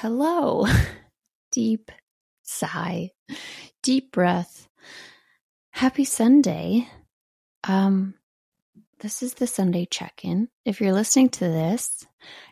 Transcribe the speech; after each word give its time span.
hello. 0.00 0.64
Deep 1.50 1.90
sigh, 2.42 3.10
deep 3.82 4.12
breath. 4.12 4.68
Happy 5.70 6.04
Sunday. 6.04 6.86
Um, 7.64 8.14
this 9.00 9.22
is 9.22 9.34
the 9.34 9.46
Sunday 9.48 9.88
check 9.90 10.20
in. 10.22 10.48
If 10.64 10.80
you're 10.80 10.92
listening 10.92 11.30
to 11.30 11.44
this, 11.44 12.06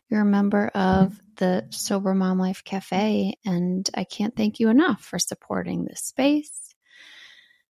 you're 0.09 0.23
a 0.23 0.25
member 0.25 0.69
of 0.69 1.21
the 1.37 1.67
Sober 1.71 2.15
Mom 2.15 2.39
Life 2.41 2.65
Cafe, 2.65 3.35
and 3.45 3.89
I 3.95 4.05
can't 4.05 4.35
thank 4.35 4.59
you 4.59 4.69
enough 4.69 5.03
for 5.03 5.19
supporting 5.19 5.85
this 5.85 6.01
space. 6.01 6.75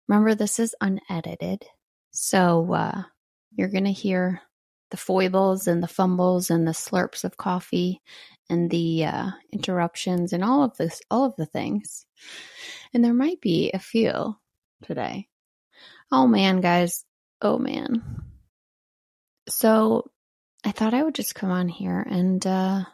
Remember, 0.07 0.35
this 0.35 0.59
is 0.59 0.75
unedited, 0.83 1.65
so 2.11 2.75
uh, 2.75 3.03
you're 3.55 3.69
going 3.69 3.85
to 3.85 3.93
hear 3.93 4.43
the 4.91 4.97
foibles 4.99 5.67
and 5.67 5.83
the 5.83 5.89
fumbles 5.89 6.51
and 6.51 6.69
the 6.69 6.73
slurps 6.73 7.25
of 7.25 7.39
coffee 7.39 8.03
and 8.49 8.71
the 8.71 9.05
uh, 9.07 9.31
interruptions 9.53 10.33
and 10.33 10.45
all 10.45 10.63
of 10.63 10.77
this, 10.77 11.01
all 11.11 11.25
of 11.25 11.37
the 11.37 11.47
things. 11.47 12.07
And 12.93 13.05
there 13.05 13.15
might 13.15 13.41
be 13.41 13.71
a 13.73 13.79
few 13.79 14.37
today. 14.83 15.29
Oh 16.11 16.27
man, 16.27 16.61
guys. 16.61 17.05
Oh 17.41 17.59
man. 17.59 18.23
So 19.49 20.11
I 20.65 20.73
thought 20.73 20.95
I 20.95 21.03
would 21.03 21.15
just 21.15 21.35
come 21.35 21.51
on 21.51 21.69
here 21.69 22.01
and 22.01 22.47
uh, 22.47 22.85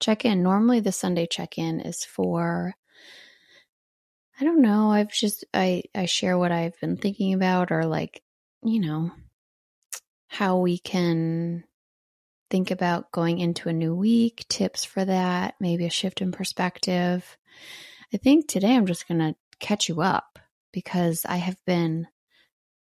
check 0.00 0.24
in. 0.24 0.42
Normally, 0.42 0.80
the 0.80 0.92
Sunday 0.92 1.26
check 1.26 1.58
in 1.58 1.80
is 1.80 2.04
for. 2.04 2.74
I 4.40 4.44
don't 4.44 4.62
know. 4.62 4.90
I've 4.90 5.12
just 5.12 5.44
I 5.52 5.82
I 5.94 6.06
share 6.06 6.38
what 6.38 6.50
I've 6.50 6.80
been 6.80 6.96
thinking 6.96 7.34
about, 7.34 7.70
or 7.70 7.84
like 7.84 8.22
you 8.64 8.80
know 8.80 9.10
how 10.28 10.58
we 10.58 10.78
can 10.78 11.64
think 12.50 12.70
about 12.70 13.12
going 13.12 13.38
into 13.38 13.68
a 13.68 13.72
new 13.72 13.94
week, 13.94 14.44
tips 14.48 14.84
for 14.84 15.04
that, 15.04 15.54
maybe 15.60 15.86
a 15.86 15.90
shift 15.90 16.20
in 16.20 16.32
perspective. 16.32 17.38
I 18.12 18.16
think 18.16 18.48
today 18.48 18.74
I'm 18.74 18.86
just 18.86 19.06
going 19.08 19.20
to 19.20 19.36
catch 19.60 19.88
you 19.88 20.02
up 20.02 20.38
because 20.72 21.24
I 21.24 21.36
have 21.36 21.56
been 21.64 22.06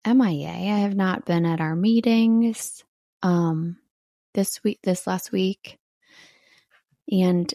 MIA. 0.06 0.48
I 0.48 0.78
have 0.80 0.96
not 0.96 1.26
been 1.26 1.44
at 1.44 1.60
our 1.60 1.76
meetings 1.76 2.84
um 3.22 3.76
this 4.32 4.64
week 4.64 4.78
this 4.82 5.06
last 5.06 5.30
week. 5.30 5.78
And 7.10 7.52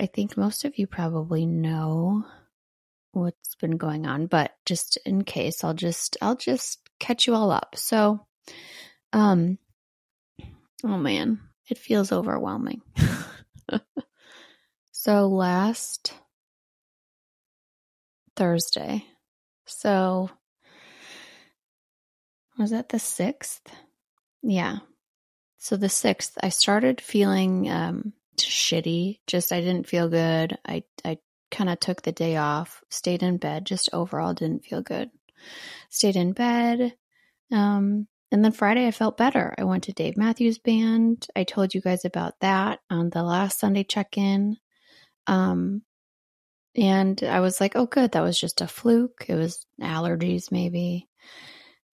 I 0.00 0.06
think 0.06 0.36
most 0.36 0.64
of 0.64 0.78
you 0.78 0.86
probably 0.86 1.46
know 1.46 2.24
what's 3.12 3.54
been 3.56 3.76
going 3.76 4.06
on, 4.06 4.26
but 4.26 4.52
just 4.64 4.96
in 5.04 5.22
case, 5.22 5.62
I'll 5.62 5.74
just 5.74 6.16
I'll 6.20 6.36
just 6.36 6.80
catch 6.98 7.26
you 7.26 7.34
all 7.34 7.50
up. 7.50 7.74
So 7.76 8.26
um 9.12 9.58
Oh 10.84 10.96
man, 10.96 11.40
it 11.68 11.78
feels 11.78 12.12
overwhelming. 12.12 12.82
so 14.92 15.26
last 15.28 16.14
Thursday, 18.36 19.04
so 19.66 20.30
was 22.58 22.70
that 22.70 22.88
the 22.88 22.98
6th? 22.98 23.60
Yeah. 24.42 24.78
So 25.58 25.76
the 25.76 25.88
6th, 25.88 26.32
I 26.42 26.50
started 26.50 27.00
feeling 27.00 27.68
um, 27.68 28.12
shitty. 28.36 29.18
Just 29.26 29.52
I 29.52 29.60
didn't 29.60 29.88
feel 29.88 30.08
good. 30.08 30.56
I 30.64 30.84
I 31.04 31.18
kind 31.50 31.70
of 31.70 31.80
took 31.80 32.02
the 32.02 32.12
day 32.12 32.36
off, 32.36 32.82
stayed 32.90 33.22
in 33.22 33.38
bed, 33.38 33.64
just 33.64 33.90
overall 33.92 34.34
didn't 34.34 34.64
feel 34.64 34.82
good. 34.82 35.10
Stayed 35.90 36.16
in 36.16 36.32
bed. 36.32 36.94
Um, 37.50 38.06
and 38.30 38.44
then 38.44 38.52
Friday, 38.52 38.86
I 38.86 38.90
felt 38.90 39.16
better. 39.16 39.54
I 39.56 39.64
went 39.64 39.84
to 39.84 39.92
Dave 39.92 40.16
Matthews 40.16 40.58
Band. 40.58 41.26
I 41.34 41.44
told 41.44 41.74
you 41.74 41.80
guys 41.80 42.04
about 42.04 42.34
that 42.40 42.80
on 42.90 43.08
the 43.08 43.22
last 43.22 43.58
Sunday 43.58 43.84
check 43.84 44.18
in. 44.18 44.58
Um, 45.26 45.82
and 46.76 47.22
I 47.22 47.40
was 47.40 47.60
like, 47.60 47.74
oh, 47.74 47.86
good. 47.86 48.12
That 48.12 48.22
was 48.22 48.38
just 48.38 48.60
a 48.60 48.66
fluke. 48.66 49.24
It 49.28 49.34
was 49.34 49.66
allergies, 49.80 50.52
maybe. 50.52 51.08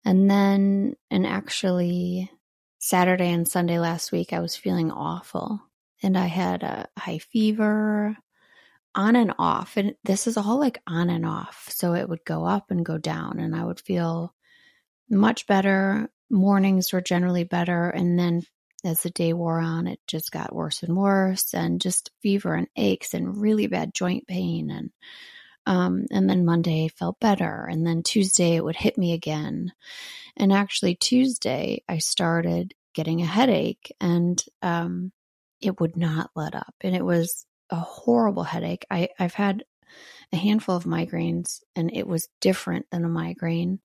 And 0.03 0.29
then, 0.29 0.95
and 1.09 1.25
actually, 1.25 2.29
Saturday 2.79 3.31
and 3.31 3.47
Sunday 3.47 3.79
last 3.79 4.11
week, 4.11 4.33
I 4.33 4.41
was 4.41 4.57
feeling 4.57 4.91
awful. 4.91 5.61
And 6.03 6.17
I 6.17 6.27
had 6.27 6.63
a 6.63 6.87
high 6.97 7.19
fever 7.19 8.17
on 8.93 9.15
and 9.15 9.33
off. 9.39 9.77
And 9.77 9.95
this 10.03 10.27
is 10.27 10.35
all 10.35 10.59
like 10.59 10.81
on 10.85 11.09
and 11.09 11.25
off. 11.25 11.67
So 11.69 11.93
it 11.93 12.09
would 12.09 12.25
go 12.25 12.45
up 12.45 12.71
and 12.71 12.85
go 12.85 12.97
down. 12.97 13.39
And 13.39 13.55
I 13.55 13.63
would 13.63 13.79
feel 13.79 14.33
much 15.09 15.47
better 15.47 16.09
mornings 16.29 16.91
were 16.91 17.01
generally 17.01 17.43
better. 17.43 17.89
And 17.89 18.17
then 18.17 18.43
as 18.83 19.01
the 19.01 19.09
day 19.09 19.33
wore 19.33 19.59
on, 19.59 19.87
it 19.87 19.99
just 20.07 20.31
got 20.31 20.53
worse 20.53 20.83
and 20.83 20.95
worse 20.95 21.53
and 21.53 21.81
just 21.81 22.11
fever 22.21 22.53
and 22.53 22.67
aches 22.75 23.13
and 23.13 23.41
really 23.41 23.67
bad 23.67 23.93
joint 23.93 24.27
pain. 24.27 24.69
And, 24.69 24.91
um, 25.65 26.05
and 26.11 26.29
then 26.29 26.45
Monday 26.45 26.87
felt 26.87 27.19
better. 27.19 27.67
And 27.69 27.85
then 27.85 28.03
Tuesday 28.03 28.55
it 28.55 28.63
would 28.63 28.75
hit 28.75 28.97
me 28.97 29.13
again. 29.13 29.73
And 30.37 30.53
actually 30.53 30.95
Tuesday 30.95 31.83
I 31.89 31.97
started 31.97 32.73
getting 32.93 33.21
a 33.21 33.25
headache 33.25 33.93
and, 33.99 34.41
um, 34.61 35.11
it 35.61 35.79
would 35.79 35.97
not 35.97 36.29
let 36.35 36.53
up. 36.53 36.75
And 36.81 36.95
it 36.95 37.03
was 37.03 37.45
a 37.69 37.77
horrible 37.77 38.43
headache. 38.43 38.85
I, 38.91 39.09
I've 39.17 39.33
had 39.33 39.63
a 40.31 40.37
handful 40.37 40.75
of 40.75 40.83
migraines 40.83 41.61
and 41.75 41.91
it 41.91 42.07
was 42.07 42.27
different 42.41 42.85
than 42.91 43.05
a 43.05 43.09
migraine. 43.09 43.79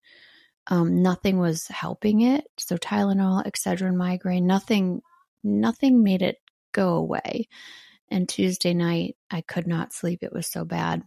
Um, 0.66 1.02
nothing 1.02 1.38
was 1.38 1.66
helping 1.68 2.20
it. 2.20 2.44
So 2.58 2.76
Tylenol, 2.76 3.44
Excedrin, 3.46 3.96
migraine, 3.96 4.46
nothing, 4.46 5.02
nothing 5.42 6.02
made 6.02 6.22
it 6.22 6.36
go 6.72 6.94
away. 6.94 7.48
And 8.08 8.28
Tuesday 8.28 8.74
night, 8.74 9.16
I 9.30 9.40
could 9.40 9.66
not 9.66 9.92
sleep. 9.92 10.22
It 10.22 10.32
was 10.32 10.46
so 10.46 10.64
bad. 10.64 11.02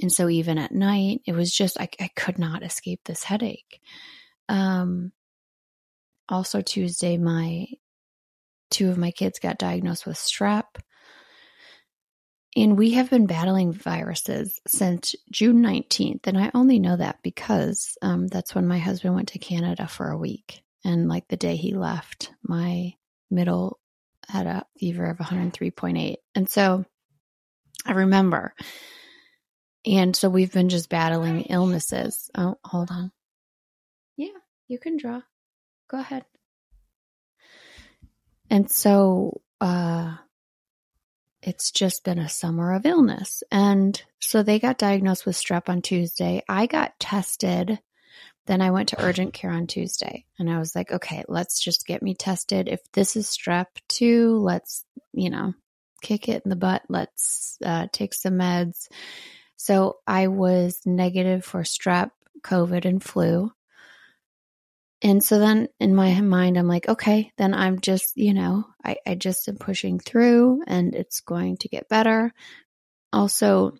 And 0.00 0.12
so 0.12 0.28
even 0.28 0.58
at 0.58 0.72
night, 0.72 1.20
it 1.26 1.32
was 1.32 1.54
just, 1.54 1.78
I, 1.80 1.88
I 2.00 2.08
could 2.16 2.38
not 2.38 2.62
escape 2.62 3.00
this 3.04 3.22
headache. 3.22 3.80
Um, 4.48 5.12
also 6.28 6.60
Tuesday, 6.60 7.18
my 7.18 7.66
two 8.70 8.88
of 8.88 8.98
my 8.98 9.10
kids 9.10 9.38
got 9.38 9.58
diagnosed 9.58 10.06
with 10.06 10.16
strep. 10.16 10.64
And 12.54 12.76
we 12.76 12.92
have 12.92 13.08
been 13.08 13.26
battling 13.26 13.72
viruses 13.72 14.60
since 14.66 15.14
June 15.30 15.62
19th. 15.62 16.26
And 16.26 16.36
I 16.36 16.50
only 16.52 16.78
know 16.78 16.96
that 16.96 17.18
because 17.22 17.96
um, 18.02 18.26
that's 18.26 18.54
when 18.54 18.66
my 18.66 18.78
husband 18.78 19.14
went 19.14 19.28
to 19.28 19.38
Canada 19.38 19.88
for 19.88 20.10
a 20.10 20.18
week. 20.18 20.62
And 20.84 21.08
like 21.08 21.28
the 21.28 21.36
day 21.36 21.56
he 21.56 21.74
left, 21.74 22.30
my 22.42 22.92
middle 23.30 23.78
had 24.28 24.46
a 24.46 24.66
fever 24.78 25.06
of 25.06 25.16
103.8. 25.18 26.16
And 26.34 26.48
so 26.48 26.84
I 27.86 27.92
remember. 27.92 28.54
And 29.86 30.14
so 30.14 30.28
we've 30.28 30.52
been 30.52 30.68
just 30.68 30.90
battling 30.90 31.42
illnesses. 31.42 32.30
Oh, 32.36 32.56
hold 32.62 32.90
on. 32.90 33.12
Yeah, 34.16 34.28
you 34.68 34.78
can 34.78 34.96
draw. 34.96 35.22
Go 35.88 35.98
ahead. 35.98 36.24
And 38.50 38.70
so, 38.70 39.40
uh, 39.60 40.16
it's 41.42 41.70
just 41.70 42.04
been 42.04 42.18
a 42.18 42.28
summer 42.28 42.72
of 42.74 42.86
illness. 42.86 43.42
And 43.50 44.00
so 44.20 44.42
they 44.42 44.58
got 44.58 44.78
diagnosed 44.78 45.26
with 45.26 45.36
strep 45.36 45.68
on 45.68 45.82
Tuesday. 45.82 46.42
I 46.48 46.66
got 46.66 46.98
tested. 47.00 47.80
Then 48.46 48.60
I 48.60 48.70
went 48.70 48.90
to 48.90 49.02
urgent 49.02 49.34
care 49.34 49.50
on 49.50 49.66
Tuesday 49.66 50.24
and 50.38 50.50
I 50.50 50.58
was 50.58 50.74
like, 50.74 50.90
okay, 50.90 51.24
let's 51.28 51.60
just 51.62 51.86
get 51.86 52.02
me 52.02 52.14
tested. 52.14 52.68
If 52.68 52.80
this 52.92 53.16
is 53.16 53.28
strep 53.28 53.66
too, 53.88 54.38
let's, 54.38 54.84
you 55.12 55.30
know, 55.30 55.54
kick 56.02 56.28
it 56.28 56.42
in 56.44 56.48
the 56.48 56.56
butt. 56.56 56.82
Let's 56.88 57.56
uh, 57.64 57.86
take 57.92 58.14
some 58.14 58.34
meds. 58.34 58.88
So 59.56 59.98
I 60.06 60.26
was 60.26 60.80
negative 60.84 61.44
for 61.44 61.62
strep, 61.62 62.10
COVID, 62.42 62.84
and 62.84 63.02
flu. 63.02 63.52
And 65.02 65.22
so 65.22 65.38
then 65.38 65.68
in 65.80 65.94
my 65.94 66.20
mind, 66.20 66.56
I'm 66.56 66.68
like, 66.68 66.88
okay, 66.88 67.32
then 67.36 67.54
I'm 67.54 67.80
just, 67.80 68.16
you 68.16 68.34
know, 68.34 68.64
I, 68.84 68.96
I 69.06 69.14
just 69.16 69.48
am 69.48 69.56
pushing 69.56 69.98
through 69.98 70.62
and 70.66 70.94
it's 70.94 71.20
going 71.20 71.56
to 71.58 71.68
get 71.68 71.88
better. 71.88 72.32
Also, 73.12 73.72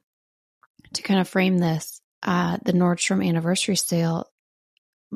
to 0.95 1.03
kind 1.03 1.21
of 1.21 1.29
frame 1.29 1.59
this, 1.59 2.01
uh, 2.25 2.59
the 2.65 2.73
Nordstrom 2.73 3.27
anniversary 3.27 3.77
sale, 3.77 4.27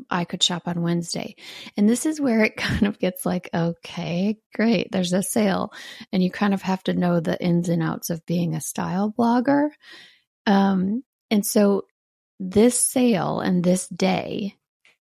I 0.09 0.25
could 0.25 0.43
shop 0.43 0.63
on 0.67 0.81
Wednesday. 0.81 1.35
And 1.75 1.89
this 1.89 2.05
is 2.05 2.21
where 2.21 2.43
it 2.43 2.55
kind 2.57 2.87
of 2.87 2.99
gets 2.99 3.25
like, 3.25 3.49
okay, 3.53 4.37
great, 4.55 4.89
there's 4.91 5.13
a 5.13 5.21
sale. 5.21 5.73
And 6.13 6.23
you 6.23 6.31
kind 6.31 6.53
of 6.53 6.61
have 6.61 6.83
to 6.83 6.93
know 6.93 7.19
the 7.19 7.41
ins 7.43 7.67
and 7.67 7.83
outs 7.83 8.09
of 8.09 8.25
being 8.25 8.55
a 8.55 8.61
style 8.61 9.13
blogger. 9.17 9.69
Um, 10.45 11.03
and 11.29 11.45
so 11.45 11.83
this 12.39 12.79
sale 12.79 13.41
and 13.41 13.61
this 13.61 13.87
day, 13.89 14.55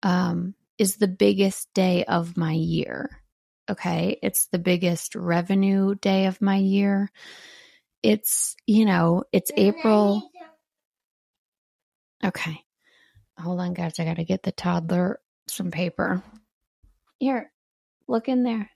um, 0.04 0.56
is 0.80 0.96
the 0.96 1.08
biggest 1.08 1.68
day 1.76 2.06
of 2.06 2.38
my 2.38 2.54
year. 2.54 3.22
Okay. 3.70 4.18
It's 4.24 4.48
the 4.48 4.58
biggest 4.58 5.14
revenue 5.14 5.94
day 5.94 6.26
of 6.26 6.42
my 6.42 6.56
year. 6.56 7.12
It's, 8.02 8.56
you 8.66 8.86
know, 8.86 9.26
it's 9.32 9.52
April. 9.56 10.32
Okay. 12.24 12.64
Hold 13.38 13.60
on, 13.60 13.74
guys. 13.74 14.00
I 14.00 14.06
got 14.06 14.16
to 14.16 14.24
get 14.24 14.42
the 14.42 14.52
toddler 14.52 15.20
some 15.48 15.70
paper. 15.70 16.24
Here, 17.20 17.52
look 18.08 18.28
in 18.28 18.44
there. 18.44 18.70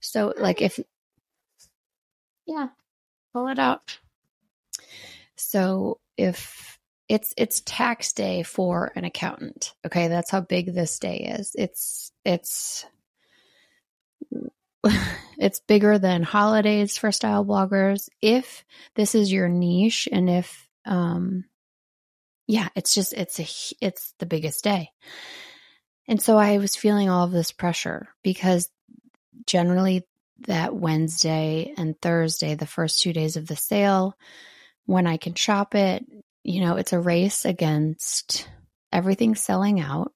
So, 0.00 0.34
like, 0.38 0.60
if 0.60 0.78
Yeah. 2.46 2.68
Pull 3.32 3.48
it 3.48 3.58
out. 3.58 3.98
So 5.36 5.98
if 6.16 6.73
it's 7.08 7.34
it's 7.36 7.62
tax 7.64 8.12
day 8.12 8.42
for 8.42 8.92
an 8.96 9.04
accountant. 9.04 9.74
Okay, 9.86 10.08
that's 10.08 10.30
how 10.30 10.40
big 10.40 10.72
this 10.72 10.98
day 10.98 11.36
is. 11.38 11.54
It's 11.54 12.12
it's 12.24 12.86
it's 15.38 15.60
bigger 15.60 15.98
than 15.98 16.22
holidays 16.22 16.96
for 16.96 17.12
style 17.12 17.44
bloggers. 17.44 18.08
If 18.22 18.64
this 18.94 19.14
is 19.14 19.32
your 19.32 19.48
niche 19.48 20.08
and 20.10 20.30
if 20.30 20.66
um 20.86 21.44
yeah, 22.46 22.68
it's 22.74 22.94
just 22.94 23.12
it's 23.12 23.40
a 23.40 23.46
it's 23.84 24.14
the 24.18 24.26
biggest 24.26 24.64
day. 24.64 24.90
And 26.06 26.20
so 26.20 26.36
I 26.36 26.58
was 26.58 26.76
feeling 26.76 27.08
all 27.08 27.24
of 27.24 27.32
this 27.32 27.52
pressure 27.52 28.08
because 28.22 28.68
generally 29.46 30.06
that 30.46 30.74
Wednesday 30.74 31.72
and 31.76 32.00
Thursday, 32.00 32.54
the 32.54 32.66
first 32.66 33.00
two 33.00 33.12
days 33.12 33.36
of 33.36 33.46
the 33.46 33.56
sale, 33.56 34.16
when 34.84 35.06
I 35.06 35.16
can 35.16 35.34
shop 35.34 35.74
it, 35.74 36.04
you 36.44 36.60
know, 36.60 36.76
it's 36.76 36.92
a 36.92 37.00
race 37.00 37.44
against 37.44 38.48
everything 38.92 39.34
selling 39.34 39.80
out. 39.80 40.12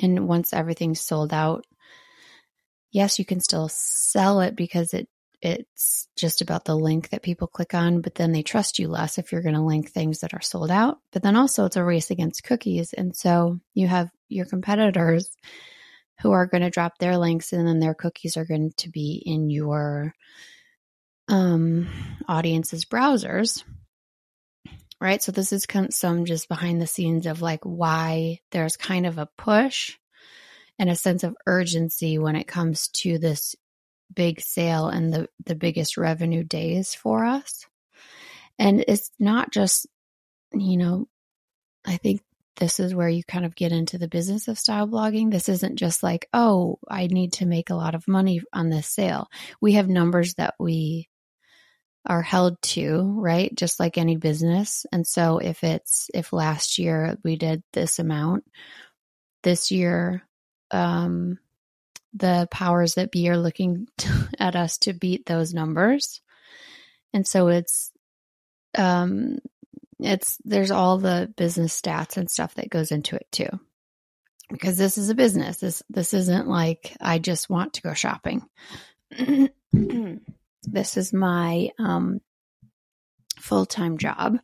And 0.00 0.28
once 0.28 0.52
everything's 0.52 1.00
sold 1.00 1.32
out, 1.32 1.64
yes, 2.92 3.18
you 3.18 3.24
can 3.24 3.40
still 3.40 3.68
sell 3.68 4.40
it 4.40 4.54
because 4.54 4.94
it 4.94 5.08
it's 5.44 6.06
just 6.16 6.40
about 6.40 6.64
the 6.64 6.76
link 6.76 7.08
that 7.08 7.22
people 7.22 7.48
click 7.48 7.74
on, 7.74 8.00
but 8.00 8.14
then 8.14 8.30
they 8.30 8.44
trust 8.44 8.78
you 8.78 8.86
less 8.86 9.18
if 9.18 9.32
you're 9.32 9.42
going 9.42 9.56
to 9.56 9.60
link 9.60 9.90
things 9.90 10.20
that 10.20 10.34
are 10.34 10.40
sold 10.40 10.70
out. 10.70 10.98
But 11.10 11.24
then 11.24 11.34
also 11.34 11.64
it's 11.64 11.74
a 11.74 11.82
race 11.82 12.12
against 12.12 12.44
cookies. 12.44 12.92
And 12.92 13.16
so 13.16 13.58
you 13.74 13.88
have 13.88 14.08
your 14.28 14.46
competitors 14.46 15.28
who 16.20 16.30
are 16.30 16.46
going 16.46 16.62
to 16.62 16.70
drop 16.70 16.98
their 16.98 17.18
links 17.18 17.52
and 17.52 17.66
then 17.66 17.80
their 17.80 17.94
cookies 17.94 18.36
are 18.36 18.44
going 18.44 18.72
to 18.76 18.88
be 18.88 19.20
in 19.26 19.50
your 19.50 20.14
um, 21.26 21.88
audience's 22.28 22.84
browsers. 22.84 23.64
Right. 25.02 25.20
So 25.20 25.32
this 25.32 25.52
is 25.52 25.66
some 25.90 26.26
just 26.26 26.48
behind 26.48 26.80
the 26.80 26.86
scenes 26.86 27.26
of 27.26 27.42
like 27.42 27.64
why 27.64 28.38
there's 28.52 28.76
kind 28.76 29.04
of 29.04 29.18
a 29.18 29.28
push 29.36 29.98
and 30.78 30.88
a 30.88 30.94
sense 30.94 31.24
of 31.24 31.34
urgency 31.44 32.18
when 32.18 32.36
it 32.36 32.46
comes 32.46 32.86
to 32.98 33.18
this 33.18 33.56
big 34.14 34.40
sale 34.40 34.86
and 34.86 35.12
the, 35.12 35.28
the 35.44 35.56
biggest 35.56 35.96
revenue 35.96 36.44
days 36.44 36.94
for 36.94 37.24
us. 37.24 37.66
And 38.60 38.84
it's 38.86 39.10
not 39.18 39.50
just, 39.50 39.88
you 40.52 40.76
know, 40.76 41.08
I 41.84 41.96
think 41.96 42.20
this 42.58 42.78
is 42.78 42.94
where 42.94 43.08
you 43.08 43.24
kind 43.24 43.44
of 43.44 43.56
get 43.56 43.72
into 43.72 43.98
the 43.98 44.06
business 44.06 44.46
of 44.46 44.56
style 44.56 44.86
blogging. 44.86 45.32
This 45.32 45.48
isn't 45.48 45.80
just 45.80 46.04
like, 46.04 46.28
oh, 46.32 46.78
I 46.88 47.08
need 47.08 47.32
to 47.34 47.46
make 47.46 47.70
a 47.70 47.74
lot 47.74 47.96
of 47.96 48.06
money 48.06 48.40
on 48.52 48.70
this 48.70 48.86
sale. 48.86 49.26
We 49.60 49.72
have 49.72 49.88
numbers 49.88 50.34
that 50.34 50.54
we 50.60 51.08
are 52.04 52.22
held 52.22 52.60
to, 52.62 53.14
right? 53.20 53.54
Just 53.54 53.78
like 53.78 53.96
any 53.96 54.16
business. 54.16 54.86
And 54.92 55.06
so 55.06 55.38
if 55.38 55.62
it's, 55.62 56.10
if 56.12 56.32
last 56.32 56.78
year 56.78 57.16
we 57.22 57.36
did 57.36 57.62
this 57.72 57.98
amount, 57.98 58.44
this 59.42 59.70
year, 59.70 60.26
um, 60.70 61.38
the 62.14 62.48
powers 62.50 62.94
that 62.94 63.12
be 63.12 63.28
are 63.28 63.38
looking 63.38 63.88
at 64.38 64.56
us 64.56 64.78
to 64.78 64.92
beat 64.92 65.26
those 65.26 65.54
numbers. 65.54 66.20
And 67.12 67.26
so 67.26 67.48
it's, 67.48 67.92
um, 68.76 69.38
it's, 70.00 70.38
there's 70.44 70.70
all 70.70 70.98
the 70.98 71.32
business 71.36 71.80
stats 71.80 72.16
and 72.16 72.28
stuff 72.30 72.54
that 72.56 72.70
goes 72.70 72.90
into 72.90 73.14
it 73.16 73.26
too. 73.30 73.48
Because 74.50 74.76
this 74.76 74.98
is 74.98 75.08
a 75.08 75.14
business. 75.14 75.58
This, 75.58 75.82
this 75.88 76.12
isn't 76.12 76.48
like 76.48 76.94
I 77.00 77.18
just 77.18 77.48
want 77.48 77.74
to 77.74 77.82
go 77.82 77.94
shopping. 77.94 78.42
this 80.62 80.96
is 80.96 81.12
my, 81.12 81.70
um, 81.78 82.20
full 83.38 83.66
time 83.66 83.98
job. 83.98 84.38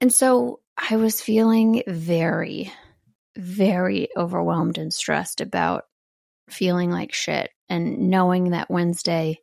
And 0.00 0.12
so 0.12 0.60
I 0.76 0.96
was 0.96 1.20
feeling 1.20 1.82
very, 1.86 2.72
very 3.36 4.08
overwhelmed 4.16 4.78
and 4.78 4.92
stressed 4.92 5.40
about 5.40 5.84
feeling 6.50 6.90
like 6.90 7.12
shit 7.12 7.50
and 7.68 8.10
knowing 8.10 8.50
that 8.50 8.70
Wednesday 8.70 9.38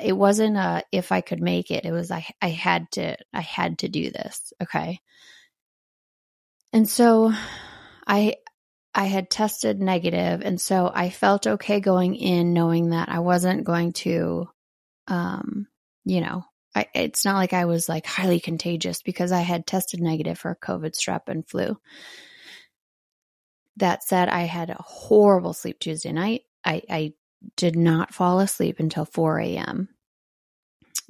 it 0.00 0.12
wasn't 0.12 0.56
a 0.56 0.84
if 0.92 1.12
I 1.12 1.20
could 1.20 1.40
make 1.40 1.70
it. 1.70 1.84
It 1.84 1.92
was 1.92 2.10
I 2.10 2.26
I 2.40 2.48
had 2.48 2.90
to 2.92 3.16
I 3.32 3.40
had 3.40 3.78
to 3.80 3.88
do 3.88 4.10
this. 4.10 4.52
Okay. 4.62 5.00
And 6.72 6.88
so 6.88 7.32
I 8.06 8.36
I 8.94 9.06
had 9.06 9.30
tested 9.30 9.80
negative 9.80 10.40
and 10.42 10.60
so 10.60 10.90
I 10.92 11.10
felt 11.10 11.46
okay 11.46 11.80
going 11.80 12.14
in 12.14 12.52
knowing 12.52 12.90
that 12.90 13.08
I 13.08 13.18
wasn't 13.20 13.64
going 13.64 13.92
to 13.94 14.48
um 15.08 15.66
you 16.04 16.20
know 16.20 16.44
I, 16.74 16.86
it's 16.94 17.24
not 17.24 17.36
like 17.36 17.52
I 17.52 17.66
was 17.66 17.88
like 17.88 18.06
highly 18.06 18.40
contagious 18.40 19.02
because 19.02 19.30
I 19.32 19.40
had 19.40 19.66
tested 19.66 20.00
negative 20.00 20.38
for 20.38 20.56
COVID, 20.60 20.92
strep, 20.94 21.28
and 21.28 21.48
flu. 21.48 21.78
That 23.76 24.02
said, 24.02 24.28
I 24.28 24.42
had 24.42 24.70
a 24.70 24.82
horrible 24.82 25.52
sleep 25.52 25.78
Tuesday 25.78 26.12
night. 26.12 26.42
I, 26.64 26.82
I 26.90 27.12
did 27.56 27.76
not 27.76 28.14
fall 28.14 28.40
asleep 28.40 28.80
until 28.80 29.04
4 29.04 29.38
a.m. 29.40 29.88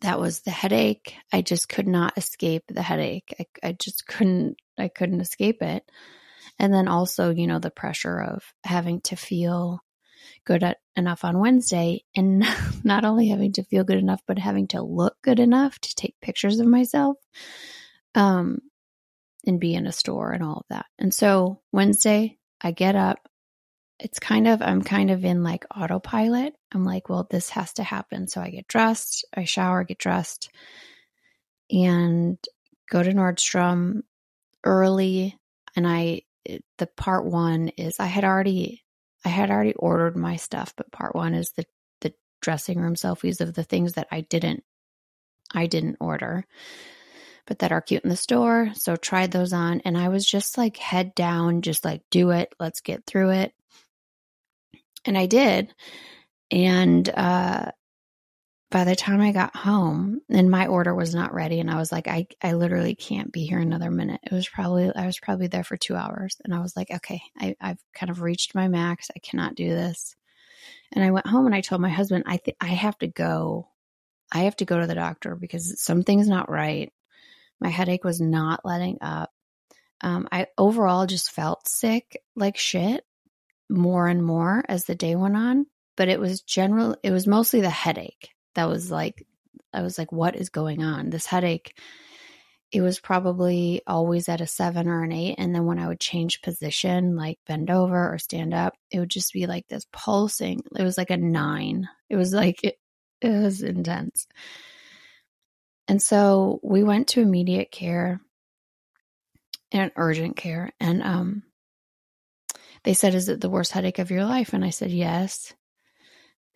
That 0.01 0.21
was 0.21 0.41
the 0.41 0.51
headache. 0.51 1.15
I 1.33 1.41
just 1.41 1.69
could 1.69 1.87
not 1.87 2.19
escape 2.19 2.65
the 2.69 2.83
headache. 2.83 3.35
I, 3.39 3.69
I 3.69 3.73
just 3.73 4.07
couldn't, 4.07 4.57
I 4.79 4.89
couldn't 4.89 5.21
escape 5.21 5.63
it. 5.63 5.91
And 6.59 6.73
then 6.73 6.89
also, 6.89 7.31
you 7.31 7.47
know, 7.47 7.59
the 7.59 7.71
pressure 7.71 8.21
of 8.21 8.43
having 8.65 9.01
to 9.03 9.17
feel 9.17 9.81
good 10.45 10.63
at, 10.63 10.79
enough 10.97 11.25
on 11.25 11.39
Wednesday 11.39 12.05
and 12.15 12.45
not 12.85 13.05
only 13.05 13.29
having 13.29 13.53
to 13.55 13.65
feel 13.65 13.85
good 13.85 13.99
enough, 13.99 14.23
but 14.27 14.39
having 14.39 14.69
to 14.69 14.83
look 14.83 15.17
good 15.23 15.41
enough 15.41 15.79
to 15.81 15.95
take 15.95 16.15
pictures 16.21 16.61
of 16.61 16.67
myself. 16.67 17.17
Um, 18.15 18.59
and 19.47 19.61
be 19.61 19.75
in 19.75 19.87
a 19.87 19.93
store 19.93 20.33
and 20.33 20.43
all 20.43 20.59
of 20.59 20.67
that. 20.71 20.87
And 20.99 21.13
so 21.13 21.61
Wednesday, 21.73 22.39
I 22.61 22.73
get 22.73 22.97
up. 22.97 23.19
It's 23.99 24.19
kind 24.19 24.49
of, 24.49 24.61
I'm 24.61 24.83
kind 24.83 25.11
of 25.11 25.25
in 25.25 25.43
like 25.43 25.65
autopilot. 25.75 26.55
I'm 26.73 26.85
like, 26.85 27.09
well, 27.09 27.27
this 27.31 27.51
has 27.51 27.75
to 27.75 27.83
happen. 27.83 28.27
So 28.27 28.41
I 28.41 28.51
get 28.51 28.67
dressed, 28.67 29.25
I 29.35 29.45
shower, 29.45 29.85
get 29.85 29.99
dressed, 29.99 30.51
and 31.71 32.39
go 32.91 33.03
to 33.03 33.13
Nordstrom 33.13 34.03
early. 34.65 35.39
And 35.77 35.87
I, 35.87 36.23
the 36.79 36.87
part 36.97 37.25
one 37.25 37.69
is 37.69 38.01
I 38.01 38.07
had 38.07 38.25
already, 38.25 38.83
I 39.25 39.29
had 39.29 39.51
already 39.51 39.75
ordered 39.75 40.17
my 40.17 40.37
stuff, 40.37 40.75
but 40.77 40.93
part 40.93 41.15
one 41.15 41.35
is 41.35 41.53
the, 41.57 41.65
the 42.01 42.15
dressing 42.41 42.79
room 42.79 42.95
selfies 42.95 43.41
of 43.41 43.55
the 43.55 43.65
things 43.65 43.95
that 43.95 44.09
I 44.11 44.23
didn't, 44.23 44.65
I 45.55 45.67
didn't 45.67 45.99
order 46.01 46.45
but 47.47 47.59
that 47.59 47.73
are 47.73 47.81
cute 47.81 48.05
in 48.05 48.11
the 48.11 48.17
store. 48.17 48.71
So 48.75 48.97
tried 48.97 49.31
those 49.31 49.53
on 49.53 49.81
and 49.85 49.97
I 49.99 50.09
was 50.09 50.27
just 50.27 50.57
like 50.57 50.77
head 50.77 51.15
down, 51.15 51.63
just 51.63 51.85
like 51.85 52.03
do 52.11 52.31
it. 52.31 52.55
Let's 52.59 52.81
get 52.81 53.05
through 53.07 53.31
it. 53.31 53.53
And 55.05 55.19
I 55.19 55.27
did. 55.27 55.75
And 56.51 57.09
uh 57.09 57.71
by 58.75 58.83
the 58.83 58.97
time 58.97 59.21
I 59.21 59.31
got 59.31 59.55
home 59.55 60.21
and 60.29 60.51
my 60.51 60.67
order 60.67 60.93
was 60.93 61.15
not 61.15 61.33
ready 61.33 61.61
and 61.61 61.71
I 61.71 61.77
was 61.77 61.93
like, 61.93 62.09
I, 62.09 62.27
I 62.43 62.55
literally 62.55 62.97
can't 62.97 63.31
be 63.31 63.47
here 63.47 63.61
another 63.61 63.89
minute. 63.89 64.19
It 64.25 64.33
was 64.33 64.49
probably, 64.49 64.91
I 64.93 65.07
was 65.07 65.21
probably 65.21 65.47
there 65.47 65.63
for 65.63 65.77
two 65.77 65.95
hours 65.95 66.39
and 66.45 66.53
I 66.53 66.59
was 66.59 66.77
like, 66.77 66.91
okay, 66.91 67.23
I, 67.39 67.55
I've 67.61 67.79
kind 67.95 68.11
of 68.11 68.21
reached 68.21 68.53
my 68.53 68.67
max. 68.67 69.13
I 69.15 69.21
cannot 69.21 69.55
do 69.55 69.69
this. 69.69 70.17
And 70.91 71.05
I 71.05 71.13
went 71.13 71.29
home 71.29 71.47
and 71.47 71.55
I 71.55 71.61
told 71.61 71.83
my 71.83 71.89
husband, 71.89 72.25
I 72.27 72.39
think 72.39 72.57
I 72.61 72.67
have 72.67 72.99
to 72.99 73.07
go. 73.07 73.69
I 74.33 74.41
have 74.41 74.57
to 74.57 74.65
go 74.65 74.81
to 74.81 74.89
the 74.89 74.97
doctor 74.97 75.37
because 75.37 75.81
something's 75.81 76.27
not 76.27 76.51
right. 76.51 76.93
My 77.61 77.69
headache 77.69 78.03
was 78.03 78.21
not 78.21 78.65
letting 78.65 78.99
up. 79.01 79.31
Um, 80.01 80.27
I 80.33 80.49
overall 80.59 81.07
just 81.07 81.31
felt 81.31 81.69
sick 81.69 82.21
like 82.35 82.57
shit 82.57 83.05
more 83.71 84.09
and 84.09 84.25
more 84.25 84.65
as 84.69 84.87
the 84.87 84.97
day 84.97 85.15
went 85.15 85.37
on. 85.37 85.67
But 85.97 86.09
it 86.09 86.19
was 86.19 86.43
general, 86.43 86.97
it 87.05 87.13
was 87.13 87.29
mostly 87.29 87.61
the 87.61 87.71
headache 87.71 88.34
that 88.55 88.69
was 88.69 88.91
like, 88.91 89.27
I 89.73 89.83
was 89.83 89.99
like, 89.99 90.13
what 90.13 90.37
is 90.37 90.49
going 90.49 90.83
on? 90.83 91.11
This 91.11 91.27
headache, 91.27 91.77
it 92.71 92.81
was 92.81 93.01
probably 93.01 93.83
always 93.87 94.29
at 94.29 94.41
a 94.41 94.47
seven 94.47 94.89
or 94.89 95.03
an 95.03 95.13
eight. 95.13 95.37
And 95.39 95.55
then 95.55 95.65
when 95.65 95.79
I 95.79 95.89
would 95.89 96.01
change 96.01 96.43
position, 96.43 97.17
like 97.17 97.39
bend 97.47 97.71
over 97.71 98.13
or 98.13 98.19
stand 98.19 98.55
up, 98.55 98.75
it 98.91 99.01
would 99.01 99.11
just 99.11 99.33
be 99.33 99.47
like 99.47 99.67
this 99.69 99.87
pulsing. 99.93 100.63
It 100.77 100.83
was 100.83 100.99
like 100.99 101.11
a 101.11 101.17
nine. 101.17 101.89
It 102.09 102.17
was 102.17 102.33
like, 102.33 102.63
it, 102.65 102.77
it 103.21 103.31
was 103.31 103.63
intense. 103.63 104.27
And 105.87 106.01
so 106.01 106.61
we 106.63 106.83
went 106.83 107.09
to 107.09 107.21
immediate 107.21 107.71
care 107.71 108.21
and 109.73 109.91
urgent 109.97 110.37
care. 110.37 110.71
And 110.81 111.03
um, 111.03 111.43
they 112.85 112.95
said, 112.95 113.15
Is 113.15 113.29
it 113.29 113.41
the 113.41 113.51
worst 113.51 113.73
headache 113.73 113.99
of 113.99 114.11
your 114.11 114.25
life? 114.25 114.53
And 114.53 114.65
I 114.65 114.71
said, 114.71 114.91
Yes. 114.91 115.53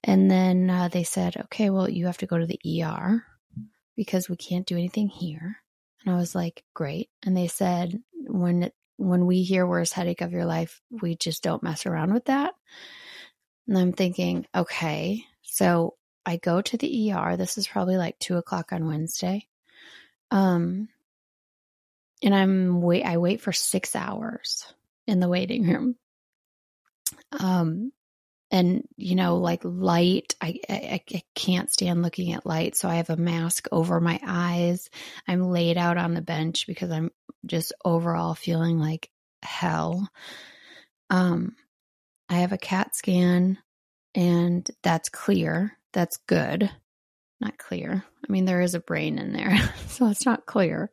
And 0.05 0.31
then 0.31 0.71
uh, 0.71 0.88
they 0.88 1.05
said, 1.05 1.37
Okay, 1.37 1.71
well, 1.71 1.88
you 1.88 2.07
have 2.07 2.19
to 2.19 2.26
go 2.26 2.38
to 2.38 2.47
the 2.47 2.83
ER 2.83 3.25
because 3.97 4.28
we 4.28 4.37
can't 4.37 4.67
do 4.67 4.76
anything 4.76 5.09
here. 5.09 5.57
And 6.05 6.14
I 6.14 6.19
was 6.19 6.35
like, 6.35 6.64
Great. 6.75 7.11
And 7.25 7.37
they 7.37 7.49
said, 7.49 8.00
When 8.12 8.71
when 8.97 9.26
we 9.26 9.43
hear 9.43 9.67
worst 9.67 9.95
headache 9.95 10.21
of 10.21 10.33
your 10.33 10.45
life, 10.45 10.81
we 10.90 11.14
just 11.17 11.43
don't 11.43 11.62
mess 11.62 11.87
around 11.87 12.12
with 12.12 12.26
that. 12.26 12.52
And 13.69 13.78
I'm 13.78 13.93
thinking, 13.93 14.47
okay, 14.55 15.25
so 15.43 15.95
I 16.26 16.37
go 16.37 16.61
to 16.61 16.76
the 16.76 17.12
ER. 17.12 17.37
This 17.37 17.59
is 17.59 17.69
probably 17.69 17.97
like 17.97 18.19
two 18.19 18.37
o'clock 18.37 18.73
on 18.73 18.87
Wednesday. 18.87 19.47
Um, 20.31 20.88
and 22.23 22.35
I'm 22.35 22.83
wait. 22.83 23.05
I 23.05 23.19
wait 23.19 23.40
for 23.40 23.52
six 23.52 23.95
hours 23.95 24.64
in 25.07 25.21
the 25.21 25.28
waiting 25.28 25.67
room. 25.67 25.97
Um, 27.38 27.93
and 28.50 28.87
you 28.97 29.14
know, 29.14 29.37
like 29.37 29.61
light, 29.62 30.35
I, 30.40 30.59
I 30.69 31.02
I 31.14 31.23
can't 31.35 31.71
stand 31.71 32.02
looking 32.02 32.33
at 32.33 32.47
light, 32.47 32.76
so 32.76 32.88
I 32.88 32.97
have 32.97 33.11
a 33.11 33.17
mask 33.17 33.69
over 33.71 34.00
my 34.00 34.19
eyes. 34.26 34.88
I'm 35.26 35.50
laid 35.50 35.76
out 35.76 35.99
on 35.99 36.14
the 36.14 36.23
bench 36.23 36.67
because 36.67 36.90
I'm 36.90 37.11
just 37.45 37.73
overall 37.85 38.35
feeling 38.35 38.78
like 38.78 39.11
hell. 39.43 40.09
Um, 41.11 41.57
I 42.28 42.37
have 42.37 42.52
a 42.52 42.59
CAT 42.59 42.95
scan, 42.97 43.59
and 44.14 44.69
that's 44.83 45.09
clear. 45.11 45.76
That's 45.93 46.19
good. 46.26 46.71
Not 47.40 47.59
clear. 47.59 48.05
I 48.28 48.33
mean, 48.33 48.47
there 48.47 48.61
is 48.61 48.75
a 48.75 48.81
brain 48.81 49.19
in 49.19 49.33
there, 49.33 49.59
so 49.88 50.09
it's 50.09 50.26
not 50.26 50.47
clear. 50.47 50.90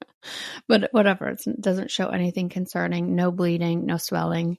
But 0.68 0.90
whatever, 0.92 1.30
it 1.30 1.62
doesn't 1.62 1.92
show 1.92 2.10
anything 2.10 2.50
concerning. 2.50 3.16
No 3.16 3.32
bleeding, 3.32 3.86
no 3.86 3.98
swelling. 3.98 4.58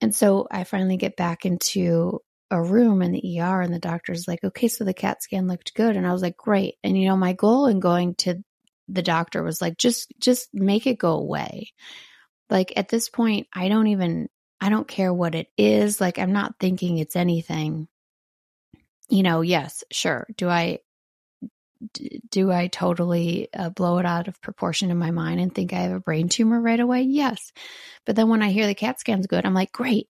And 0.00 0.14
so 0.14 0.46
I 0.50 0.64
finally 0.64 0.96
get 0.96 1.16
back 1.16 1.46
into 1.46 2.20
a 2.50 2.62
room 2.62 3.02
in 3.02 3.12
the 3.12 3.40
ER, 3.40 3.60
and 3.60 3.74
the 3.74 3.78
doctor's 3.78 4.28
like, 4.28 4.44
okay, 4.44 4.68
so 4.68 4.84
the 4.84 4.94
CAT 4.94 5.22
scan 5.22 5.48
looked 5.48 5.74
good. 5.74 5.96
And 5.96 6.06
I 6.06 6.12
was 6.12 6.22
like, 6.22 6.36
great. 6.36 6.74
And, 6.84 6.98
you 6.98 7.08
know, 7.08 7.16
my 7.16 7.32
goal 7.32 7.66
in 7.66 7.80
going 7.80 8.14
to 8.16 8.42
the 8.88 9.02
doctor 9.02 9.42
was 9.42 9.60
like, 9.60 9.78
just, 9.78 10.12
just 10.20 10.48
make 10.52 10.86
it 10.86 10.98
go 10.98 11.14
away. 11.14 11.72
Like 12.48 12.72
at 12.76 12.88
this 12.88 13.08
point, 13.08 13.48
I 13.52 13.68
don't 13.68 13.88
even, 13.88 14.28
I 14.60 14.68
don't 14.68 14.86
care 14.86 15.12
what 15.12 15.34
it 15.34 15.48
is. 15.58 16.00
Like 16.00 16.18
I'm 16.18 16.32
not 16.32 16.54
thinking 16.60 16.98
it's 16.98 17.16
anything. 17.16 17.88
You 19.08 19.24
know, 19.24 19.40
yes, 19.40 19.82
sure. 19.90 20.26
Do 20.36 20.48
I 20.48 20.78
do 22.30 22.50
I 22.50 22.68
totally 22.68 23.48
uh, 23.54 23.70
blow 23.70 23.98
it 23.98 24.06
out 24.06 24.28
of 24.28 24.40
proportion 24.40 24.90
in 24.90 24.98
my 24.98 25.10
mind 25.10 25.40
and 25.40 25.54
think 25.54 25.72
I 25.72 25.80
have 25.80 25.92
a 25.92 26.00
brain 26.00 26.28
tumor 26.28 26.60
right 26.60 26.80
away? 26.80 27.02
Yes. 27.02 27.52
But 28.04 28.16
then 28.16 28.28
when 28.28 28.42
I 28.42 28.50
hear 28.50 28.66
the 28.66 28.74
CAT 28.74 29.00
scan's 29.00 29.26
good, 29.26 29.44
I'm 29.44 29.54
like, 29.54 29.72
great. 29.72 30.08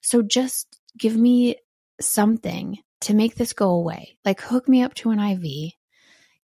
So 0.00 0.22
just 0.22 0.78
give 0.98 1.16
me 1.16 1.56
something 2.00 2.78
to 3.02 3.14
make 3.14 3.34
this 3.34 3.52
go 3.52 3.70
away. 3.70 4.16
Like 4.24 4.40
hook 4.40 4.68
me 4.68 4.82
up 4.82 4.94
to 4.94 5.10
an 5.10 5.18
IV, 5.18 5.72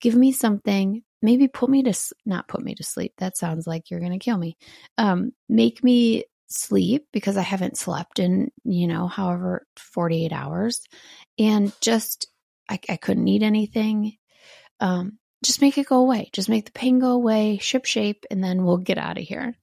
give 0.01 0.15
me 0.15 0.31
something, 0.31 1.03
maybe 1.21 1.47
put 1.47 1.69
me 1.69 1.83
to, 1.83 1.93
not 2.25 2.47
put 2.47 2.63
me 2.63 2.75
to 2.75 2.83
sleep. 2.83 3.13
That 3.17 3.37
sounds 3.37 3.65
like 3.67 3.89
you're 3.89 3.99
going 3.99 4.11
to 4.11 4.19
kill 4.19 4.37
me. 4.37 4.57
Um, 4.97 5.31
make 5.49 5.83
me 5.83 6.25
sleep 6.47 7.07
because 7.11 7.37
I 7.37 7.41
haven't 7.41 7.77
slept 7.77 8.19
in, 8.19 8.51
you 8.63 8.87
know, 8.87 9.07
however, 9.07 9.65
48 9.77 10.31
hours. 10.31 10.81
And 11.39 11.73
just, 11.81 12.27
I, 12.69 12.79
I 12.89 12.97
couldn't 12.97 13.27
eat 13.27 13.43
anything 13.43 14.17
um, 14.79 15.17
just 15.43 15.61
make 15.61 15.77
it 15.77 15.87
go 15.87 15.97
away. 15.97 16.29
Just 16.33 16.49
make 16.49 16.65
the 16.65 16.71
pain 16.71 16.99
go 16.99 17.11
away, 17.11 17.57
ship 17.57 17.85
shape, 17.85 18.25
and 18.31 18.43
then 18.43 18.63
we'll 18.63 18.77
get 18.77 18.97
out 18.97 19.17
of 19.17 19.23
here. 19.23 19.55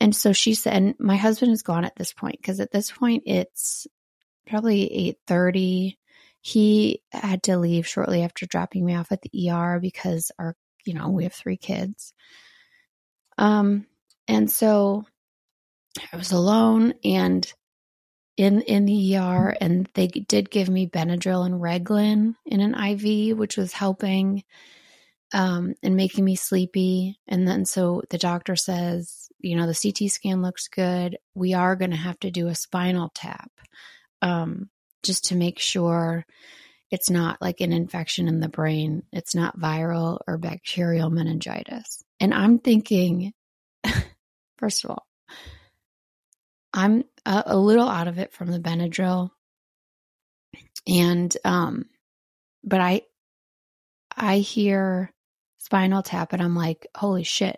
And 0.00 0.16
so 0.16 0.32
she 0.32 0.54
said, 0.54 0.74
and 0.74 0.94
my 0.98 1.16
husband 1.16 1.52
is 1.52 1.62
gone 1.62 1.84
at 1.84 1.96
this 1.96 2.12
point 2.12 2.36
because 2.40 2.60
at 2.60 2.72
this 2.72 2.90
point 2.90 3.24
it's 3.26 3.86
probably 4.46 4.90
eight 4.92 5.18
thirty. 5.26 5.98
He 6.40 7.02
had 7.12 7.42
to 7.44 7.58
leave 7.58 7.86
shortly 7.86 8.22
after 8.22 8.46
dropping 8.46 8.84
me 8.84 8.94
off 8.94 9.12
at 9.12 9.20
the 9.20 9.50
ER 9.50 9.78
because 9.78 10.32
our, 10.38 10.56
you 10.86 10.94
know, 10.94 11.10
we 11.10 11.24
have 11.24 11.34
three 11.34 11.58
kids. 11.58 12.14
Um, 13.36 13.86
and 14.26 14.50
so 14.50 15.04
I 16.12 16.16
was 16.16 16.32
alone 16.32 16.94
and 17.04 17.52
in 18.36 18.62
in 18.62 18.86
the 18.86 19.16
ER, 19.16 19.54
and 19.60 19.88
they 19.94 20.06
did 20.06 20.50
give 20.50 20.68
me 20.68 20.86
Benadryl 20.86 21.44
and 21.44 21.60
Reglan 21.60 22.34
in 22.46 22.60
an 22.60 22.74
IV, 22.74 23.36
which 23.36 23.56
was 23.56 23.72
helping 23.72 24.44
um, 25.32 25.74
and 25.82 25.96
making 25.96 26.24
me 26.24 26.36
sleepy. 26.36 27.18
And 27.28 27.46
then 27.46 27.64
so 27.64 28.02
the 28.10 28.18
doctor 28.18 28.56
says, 28.56 29.28
you 29.38 29.56
know, 29.56 29.66
the 29.66 29.78
CT 29.80 30.10
scan 30.10 30.42
looks 30.42 30.68
good. 30.68 31.18
We 31.34 31.54
are 31.54 31.76
going 31.76 31.92
to 31.92 31.96
have 31.96 32.18
to 32.20 32.30
do 32.30 32.48
a 32.48 32.54
spinal 32.54 33.10
tap 33.14 33.50
um, 34.22 34.70
just 35.02 35.26
to 35.26 35.36
make 35.36 35.58
sure 35.58 36.26
it's 36.90 37.10
not 37.10 37.40
like 37.40 37.60
an 37.60 37.72
infection 37.72 38.26
in 38.26 38.40
the 38.40 38.48
brain. 38.48 39.04
It's 39.12 39.34
not 39.34 39.58
viral 39.58 40.18
or 40.26 40.38
bacterial 40.38 41.10
meningitis. 41.10 42.02
And 42.18 42.34
I'm 42.34 42.58
thinking, 42.58 43.32
first 44.58 44.84
of 44.84 44.90
all, 44.90 45.06
I'm 46.72 47.04
a, 47.26 47.42
a 47.46 47.56
little 47.56 47.88
out 47.88 48.08
of 48.08 48.18
it 48.18 48.32
from 48.32 48.50
the 48.50 48.60
Benadryl. 48.60 49.30
And, 50.86 51.34
um, 51.44 51.86
but 52.64 52.80
I, 52.80 53.02
I 54.16 54.38
hear 54.38 55.12
spinal 55.58 56.02
tap 56.02 56.32
and 56.32 56.42
I'm 56.42 56.56
like, 56.56 56.86
holy 56.94 57.24
shit. 57.24 57.56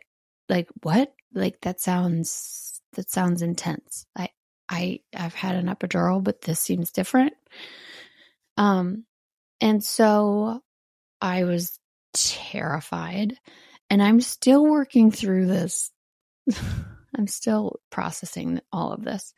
Like 0.48 0.68
what? 0.82 1.12
Like 1.32 1.60
that 1.62 1.80
sounds, 1.80 2.80
that 2.94 3.10
sounds 3.10 3.42
intense. 3.42 4.06
I, 4.16 4.28
I, 4.68 5.00
I've 5.16 5.34
had 5.34 5.56
an 5.56 5.66
epidural, 5.66 6.22
but 6.22 6.42
this 6.42 6.60
seems 6.60 6.90
different. 6.90 7.34
Um, 8.56 9.04
and 9.60 9.82
so 9.82 10.60
I 11.20 11.44
was 11.44 11.78
terrified 12.12 13.38
and 13.88 14.02
I'm 14.02 14.20
still 14.20 14.64
working 14.64 15.10
through 15.10 15.46
this 15.46 15.90
I'm 17.16 17.26
still 17.26 17.80
processing 17.90 18.60
all 18.72 18.92
of 18.92 19.04
this. 19.04 19.34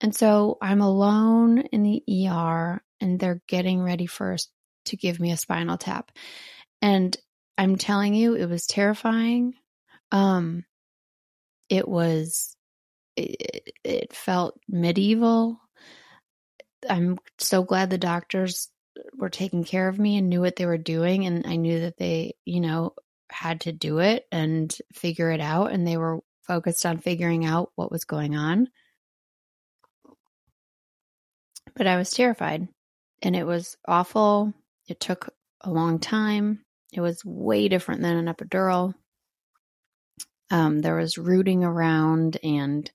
And 0.00 0.14
so 0.14 0.58
I'm 0.62 0.80
alone 0.80 1.58
in 1.58 1.82
the 1.82 2.02
ER 2.28 2.82
and 3.00 3.18
they're 3.18 3.42
getting 3.48 3.82
ready 3.82 4.06
first 4.06 4.50
to 4.86 4.96
give 4.96 5.20
me 5.20 5.32
a 5.32 5.36
spinal 5.36 5.76
tap. 5.76 6.10
And 6.80 7.16
I'm 7.56 7.76
telling 7.76 8.14
you, 8.14 8.34
it 8.34 8.48
was 8.48 8.66
terrifying. 8.66 9.54
Um, 10.12 10.64
it 11.68 11.86
was, 11.86 12.56
it, 13.16 13.74
it 13.84 14.12
felt 14.12 14.58
medieval. 14.68 15.60
I'm 16.88 17.18
so 17.38 17.64
glad 17.64 17.90
the 17.90 17.98
doctors 17.98 18.68
were 19.16 19.28
taking 19.28 19.64
care 19.64 19.88
of 19.88 19.98
me 19.98 20.16
and 20.16 20.28
knew 20.28 20.40
what 20.40 20.56
they 20.56 20.66
were 20.66 20.78
doing. 20.78 21.26
And 21.26 21.46
I 21.46 21.56
knew 21.56 21.80
that 21.80 21.96
they, 21.98 22.34
you 22.44 22.60
know, 22.60 22.94
had 23.30 23.62
to 23.62 23.72
do 23.72 23.98
it 23.98 24.24
and 24.32 24.74
figure 24.94 25.30
it 25.30 25.40
out. 25.40 25.72
And 25.72 25.86
they 25.86 25.96
were 25.96 26.20
focused 26.48 26.84
on 26.86 26.98
figuring 26.98 27.44
out 27.44 27.70
what 27.76 27.92
was 27.92 28.04
going 28.04 28.34
on. 28.34 28.68
But 31.76 31.86
I 31.86 31.96
was 31.96 32.10
terrified 32.10 32.66
and 33.22 33.36
it 33.36 33.46
was 33.46 33.76
awful. 33.86 34.52
It 34.88 34.98
took 34.98 35.32
a 35.60 35.70
long 35.70 36.00
time. 36.00 36.64
It 36.92 37.00
was 37.00 37.24
way 37.24 37.68
different 37.68 38.00
than 38.00 38.16
an 38.16 38.34
epidural. 38.34 38.94
Um, 40.50 40.80
there 40.80 40.96
was 40.96 41.18
rooting 41.18 41.62
around 41.62 42.38
and 42.42 42.90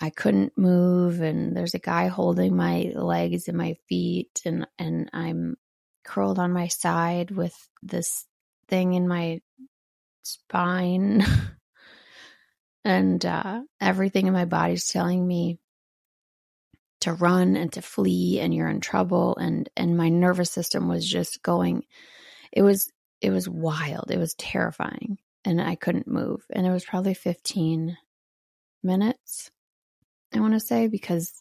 I 0.00 0.10
couldn't 0.10 0.58
move 0.58 1.20
and 1.20 1.56
there's 1.56 1.74
a 1.74 1.78
guy 1.78 2.08
holding 2.08 2.56
my 2.56 2.92
legs 2.96 3.46
and 3.46 3.56
my 3.56 3.76
feet 3.88 4.42
and 4.44 4.66
and 4.76 5.08
I'm 5.12 5.56
curled 6.02 6.40
on 6.40 6.52
my 6.52 6.66
side 6.66 7.30
with 7.30 7.54
this 7.84 8.26
thing 8.66 8.94
in 8.94 9.06
my 9.06 9.40
spine 10.24 11.24
and 12.84 13.24
uh, 13.24 13.62
everything 13.80 14.26
in 14.26 14.32
my 14.32 14.44
body 14.44 14.74
is 14.74 14.86
telling 14.86 15.26
me 15.26 15.58
to 17.00 17.12
run 17.12 17.56
and 17.56 17.72
to 17.72 17.82
flee 17.82 18.38
and 18.40 18.54
you're 18.54 18.68
in 18.68 18.80
trouble. 18.80 19.36
And 19.36 19.68
and 19.76 19.96
my 19.96 20.08
nervous 20.08 20.50
system 20.50 20.88
was 20.88 21.08
just 21.08 21.42
going 21.42 21.84
it 22.52 22.62
was 22.62 22.90
it 23.20 23.30
was 23.30 23.48
wild. 23.48 24.10
It 24.10 24.18
was 24.18 24.34
terrifying. 24.34 25.18
And 25.44 25.60
i 25.60 25.74
couldn't 25.74 26.06
move. 26.06 26.44
And 26.50 26.66
it 26.66 26.70
was 26.70 26.84
probably 26.84 27.14
15 27.14 27.96
minutes 28.84 29.50
i 30.34 30.40
want 30.40 30.54
to 30.54 30.60
say 30.60 30.88
because 30.88 31.40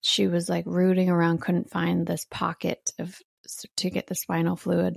she 0.00 0.26
was 0.26 0.48
like 0.48 0.64
rooting 0.66 1.10
around 1.10 1.42
couldn't 1.42 1.68
find 1.68 2.06
this 2.06 2.26
pocket 2.30 2.92
of 2.98 3.20
to 3.76 3.90
get 3.90 4.06
the 4.06 4.14
spinal 4.14 4.56
fluid. 4.56 4.96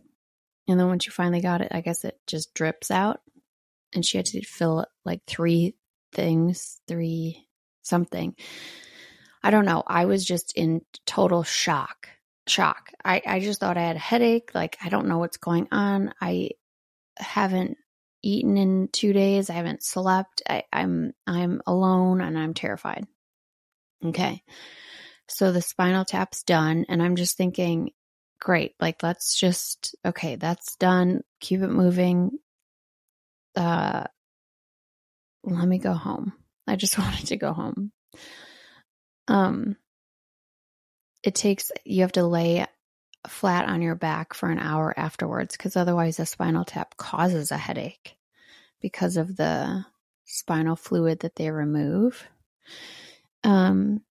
And 0.70 0.80
then 0.80 0.88
once 0.88 1.03
she 1.03 1.10
finally 1.10 1.41
got 1.41 1.60
it 1.62 1.72
i 1.72 1.82
guess 1.82 2.06
it 2.06 2.18
just 2.27 2.53
drips 2.53 2.91
out 2.91 3.20
and 3.94 4.06
she 4.06 4.18
had 4.18 4.26
to 4.28 4.44
fill 4.44 4.86
like 5.06 5.22
three 5.28 5.76
things, 6.14 6.80
three 6.88 7.48
something. 7.82 8.36
I 9.44 9.50
don't 9.50 9.66
know. 9.66 9.84
I 9.86 10.06
was 10.06 10.26
just 10.26 10.54
in 10.56 10.82
total 11.06 11.44
shock. 11.44 12.10
Shock. 12.48 12.92
I, 13.04 13.22
I 13.26 13.40
just 13.40 13.60
thought 13.60 13.78
I 13.78 13.82
had 13.82 13.96
a 13.96 14.00
headache. 14.00 14.52
Like, 14.54 14.78
I 14.84 14.90
don't 14.90 15.08
know 15.08 15.18
what's 15.18 15.38
going 15.38 15.68
on. 15.72 16.14
I 16.22 16.52
haven't 17.18 17.78
eaten 18.24 18.58
in 18.58 18.90
two 18.92 19.14
days. 19.14 19.50
I 19.50 19.54
haven't 19.54 19.84
slept. 19.84 20.42
I, 20.48 20.64
I'm 20.72 21.14
I'm 21.26 21.62
alone 21.66 22.22
and 22.22 22.38
I'm 22.38 22.54
terrified. 22.54 23.06
Okay. 24.04 24.44
So 25.28 25.52
the 25.52 25.62
spinal 25.62 26.06
tap's 26.06 26.44
done, 26.44 26.86
and 26.90 27.02
I'm 27.02 27.16
just 27.16 27.38
thinking, 27.38 27.92
great, 28.40 28.76
like 28.80 29.02
let's 29.02 29.40
just 29.40 29.96
okay, 30.06 30.36
that's 30.36 30.76
done. 30.76 31.22
Keep 31.40 31.62
it 31.62 31.70
moving 31.70 32.32
uh, 33.55 34.05
let 35.43 35.67
me 35.67 35.77
go 35.77 35.93
home. 35.93 36.34
I 36.67 36.75
just 36.75 36.98
wanted 37.00 37.27
to 37.27 37.38
go 37.38 37.53
home. 37.53 37.91
Um, 39.27 39.75
it 41.24 41.36
takes 41.36 41.72
you 41.86 42.01
have 42.01 42.13
to 42.13 42.25
lay 42.25 42.65
flat 43.27 43.70
on 43.70 43.81
your 43.81 43.96
back 43.96 44.34
for 44.34 44.50
an 44.50 44.58
hour 44.58 44.93
afterwards 44.98 45.55
because 45.55 45.75
otherwise 45.75 46.20
a 46.20 46.25
spinal 46.25 46.65
tap 46.65 46.98
causes 46.98 47.51
a 47.51 47.58
headache 47.58 48.17
because 48.81 49.17
of 49.17 49.36
the 49.36 49.86
spinal 50.25 50.75
fluid 50.75 51.20
that 51.20 51.36
they 51.36 51.51
remove. 51.51 52.27
Um, 53.43 54.01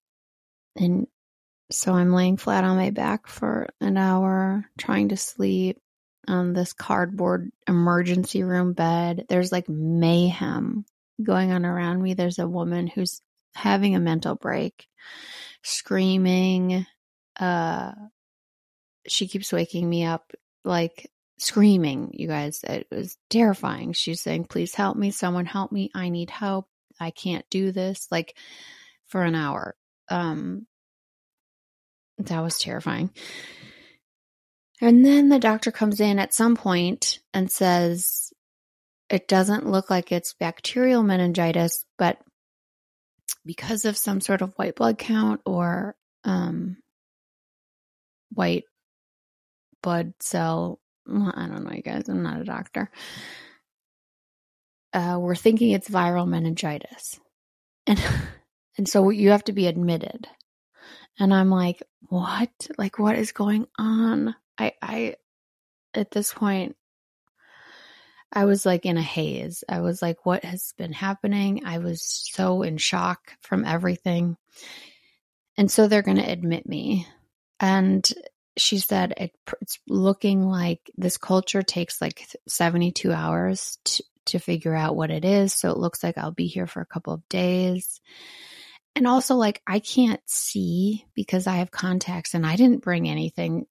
and 0.77 1.09
so 1.71 1.93
I'm 1.93 2.13
laying 2.13 2.37
flat 2.37 2.65
on 2.65 2.77
my 2.77 2.91
back 2.91 3.27
for 3.27 3.69
an 3.81 3.97
hour, 3.97 4.65
trying 4.79 5.09
to 5.09 5.17
sleep 5.17 5.81
on 6.29 6.53
this 6.53 6.73
cardboard 6.73 7.51
emergency 7.67 8.43
room 8.43 8.73
bed. 8.73 9.27
There's 9.29 9.53
like 9.53 9.69
mayhem 9.69 10.85
going 11.23 11.53
on 11.53 11.65
around 11.65 12.03
me. 12.03 12.15
There's 12.15 12.39
a 12.39 12.49
woman 12.49 12.87
who's 12.87 13.21
having 13.55 13.95
a 13.95 14.01
mental 14.01 14.35
break, 14.35 14.87
screaming. 15.63 16.87
Uh, 17.39 17.93
she 19.07 19.29
keeps 19.29 19.53
waking 19.53 19.89
me 19.89 20.05
up 20.05 20.33
like 20.65 21.11
screaming, 21.39 22.11
you 22.15 22.29
guys. 22.29 22.61
It 22.63 22.87
was 22.91 23.17
terrifying. 23.29 23.93
She's 23.93 24.21
saying, 24.21 24.45
Please 24.45 24.75
help 24.75 24.97
me. 24.97 25.11
Someone 25.11 25.47
help 25.47 25.73
me. 25.73 25.91
I 25.95 26.11
need 26.11 26.31
help. 26.31 26.67
I 27.01 27.11
can't 27.11 27.45
do 27.51 27.73
this. 27.73 28.07
Like 28.11 28.37
for 29.07 29.23
an 29.23 29.35
hour. 29.35 29.75
Um, 30.09 30.67
that 32.19 32.41
was 32.41 32.59
terrifying. 32.59 33.11
And 34.81 35.05
then 35.05 35.29
the 35.29 35.39
doctor 35.39 35.71
comes 35.71 36.01
in 36.01 36.19
at 36.19 36.35
some 36.35 36.57
point 36.57 37.19
and 37.35 37.51
says, 37.51 38.33
It 39.09 39.29
doesn't 39.29 39.67
look 39.67 39.91
like 39.91 40.13
it's 40.13 40.35
bacterial 40.35 41.03
meningitis, 41.03 41.85
but 41.99 42.19
because 43.45 43.85
of 43.85 43.97
some 43.97 44.21
sort 44.21 44.43
of 44.43 44.55
white 44.55 44.77
blood 44.77 44.99
count 44.99 45.41
or 45.45 45.97
um, 46.25 46.77
white 48.33 48.65
blood 49.83 50.15
cell. 50.21 50.81
I 51.09 51.47
don't 51.49 51.65
know, 51.65 51.73
you 51.73 51.83
guys. 51.83 52.09
I'm 52.09 52.23
not 52.23 52.41
a 52.41 52.45
doctor. 52.45 52.91
Uh, 54.93 55.19
we're 55.21 55.37
thinking 55.37 55.71
it's 55.71 55.89
viral 55.89 56.29
meningitis, 56.29 57.19
and 57.87 58.03
and 58.79 58.89
so 58.89 59.11
you 59.11 59.31
have 59.31 59.45
to 59.45 59.53
be 59.53 59.67
admitted. 59.67 60.29
And 61.19 61.35
I'm 61.35 61.51
like, 61.51 61.83
what? 62.09 62.51
Like, 62.79 62.99
what 62.99 63.17
is 63.17 63.33
going 63.33 63.67
on? 63.79 64.35
I, 64.61 64.73
I, 64.83 65.15
at 65.95 66.11
this 66.11 66.33
point, 66.33 66.77
I 68.33 68.45
was 68.45 68.65
like 68.65 68.87
in 68.87 68.97
a 68.97 69.03
haze. 69.03 69.65
I 69.69 69.81
was 69.81 70.03
like, 70.03 70.25
what 70.25 70.45
has 70.45 70.73
been 70.79 70.93
happening? 70.93 71.63
I 71.65 71.79
was 71.79 72.03
so 72.31 72.63
in 72.63 72.77
shock 72.77 73.33
from 73.41 73.65
everything. 73.65 74.37
And 75.57 75.71
so 75.71 75.89
they're 75.89 76.03
going 76.03 76.19
to 76.19 76.31
admit 76.31 76.69
me. 76.69 77.07
And 77.59 78.09
she 78.57 78.79
said 78.79 79.15
it, 79.17 79.33
it's 79.61 79.79
looking 79.89 80.47
like 80.47 80.81
this 80.97 81.17
culture 81.17 81.63
takes 81.63 82.01
like 82.01 82.27
72 82.49 83.11
hours 83.11 83.79
to, 83.85 84.05
to 84.27 84.39
figure 84.39 84.75
out 84.75 84.97
what 84.97 85.11
it 85.11 85.25
is. 85.25 85.53
So 85.53 85.71
it 85.71 85.79
looks 85.79 86.05
like 86.05 86.19
I'll 86.19 86.31
be 86.31 86.47
here 86.47 86.67
for 86.67 86.81
a 86.81 86.87
couple 86.87 87.13
of 87.13 87.29
days. 87.29 88.01
And 88.97 89.07
also, 89.07 89.37
like, 89.37 89.63
I 89.67 89.79
can't 89.79 90.21
see 90.27 91.07
because 91.15 91.47
I 91.47 91.57
have 91.57 91.71
contacts 91.71 92.35
and 92.35 92.45
I 92.45 92.57
didn't 92.57 92.83
bring 92.83 93.09
anything. 93.09 93.67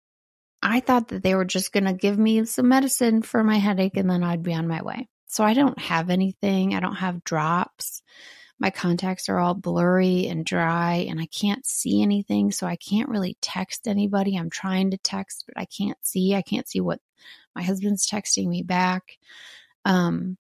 I 0.61 0.81
thought 0.81 1.09
that 1.09 1.23
they 1.23 1.35
were 1.35 1.45
just 1.45 1.71
going 1.71 1.85
to 1.85 1.93
give 1.93 2.17
me 2.17 2.45
some 2.45 2.67
medicine 2.67 3.21
for 3.21 3.43
my 3.43 3.57
headache 3.57 3.97
and 3.97 4.09
then 4.09 4.23
I'd 4.23 4.43
be 4.43 4.53
on 4.53 4.67
my 4.67 4.81
way. 4.81 5.07
So 5.27 5.43
I 5.43 5.53
don't 5.53 5.79
have 5.79 6.09
anything. 6.09 6.75
I 6.75 6.79
don't 6.79 6.95
have 6.95 7.23
drops 7.23 8.01
my 8.59 8.69
contacts 8.69 9.29
are 9.29 9.39
all 9.39 9.53
blurry 9.53 10.27
and 10.27 10.45
dry 10.45 11.05
and 11.09 11.19
I 11.19 11.27
can't 11.27 11.65
see 11.65 12.01
anything. 12.01 12.51
So 12.51 12.67
I 12.67 12.75
can't 12.75 13.09
really 13.09 13.37
text 13.41 13.87
anybody. 13.87 14.35
I'm 14.35 14.49
trying 14.49 14.91
to 14.91 14.97
text, 14.97 15.45
but 15.47 15.59
I 15.59 15.65
can't 15.65 15.97
see. 16.01 16.35
I 16.35 16.41
can't 16.41 16.67
see 16.67 16.81
what 16.81 16.99
my 17.55 17.63
husband's 17.63 18.07
texting 18.07 18.47
me 18.47 18.61
back. 18.61 19.17
Um, 19.85 20.37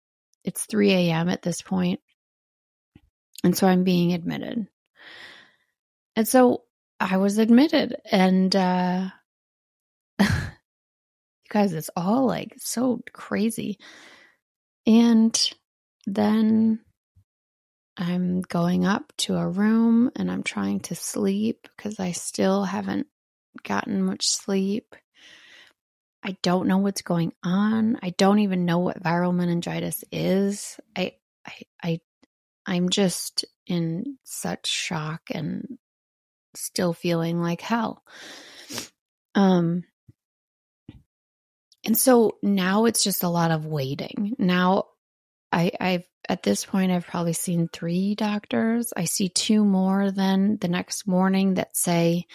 it's 0.46 0.66
3 0.66 0.94
a.m. 0.94 1.28
at 1.28 1.42
this 1.42 1.62
point, 1.62 2.00
And 3.44 3.58
so 3.58 3.68
I'm 3.68 3.84
being 3.84 4.14
admitted. 4.14 4.68
And 6.16 6.28
so 6.28 6.64
I 7.00 7.18
was 7.18 7.38
admitted 7.38 7.98
and, 8.10 8.56
uh, 8.56 9.10
guys, 11.50 11.74
it's 11.74 11.90
all 11.96 12.26
like 12.26 12.56
so 12.58 13.02
crazy. 13.14 13.78
And 14.86 15.52
then 16.06 16.80
I'm 17.98 18.42
going 18.42 18.86
up 18.86 19.14
to 19.18 19.36
a 19.36 19.48
room 19.48 20.12
and 20.16 20.30
I'm 20.30 20.44
trying 20.44 20.82
to 20.82 20.96
sleep 20.96 21.68
because 21.76 22.00
I 22.00 22.12
still 22.12 22.64
haven't 22.64 23.08
gotten 23.64 24.04
much 24.04 24.28
sleep. 24.28 24.96
I 26.24 26.36
don't 26.42 26.68
know 26.68 26.80
what's 26.80 27.04
going 27.04 27.34
on. 27.44 28.00
I 28.02 28.10
don't 28.10 28.40
even 28.40 28.66
know 28.66 28.80
what 28.80 29.02
viral 29.02 29.34
meningitis 29.34 30.04
is. 30.12 30.80
I 30.96 31.14
I 31.46 31.54
I 31.84 32.00
I'm 32.66 32.90
just 32.90 33.46
in 33.68 34.18
such 34.24 34.68
shock 34.68 35.22
and 35.32 35.78
still 36.56 36.94
feeling 36.94 37.42
like 37.42 37.62
hell. 37.62 38.04
Um 39.36 39.84
and 41.86 41.98
so 41.98 42.38
now 42.42 42.86
it's 42.86 43.04
just 43.04 43.24
a 43.24 43.30
lot 43.30 43.52
of 43.52 43.66
waiting. 43.66 44.36
Now 44.38 44.86
I 45.52 45.72
I've 45.80 46.08
at 46.28 46.44
this 46.44 46.66
point, 46.66 46.92
I've 46.92 47.06
probably 47.06 47.34
seen 47.34 47.68
three 47.68 48.16
doctors. 48.16 48.94
I 48.96 49.06
see 49.06 49.30
two 49.30 49.64
more 49.64 50.12
then 50.12 50.58
the 50.60 50.68
next 50.68 51.08
morning 51.08 51.56
that 51.56 51.78
say, 51.78 52.26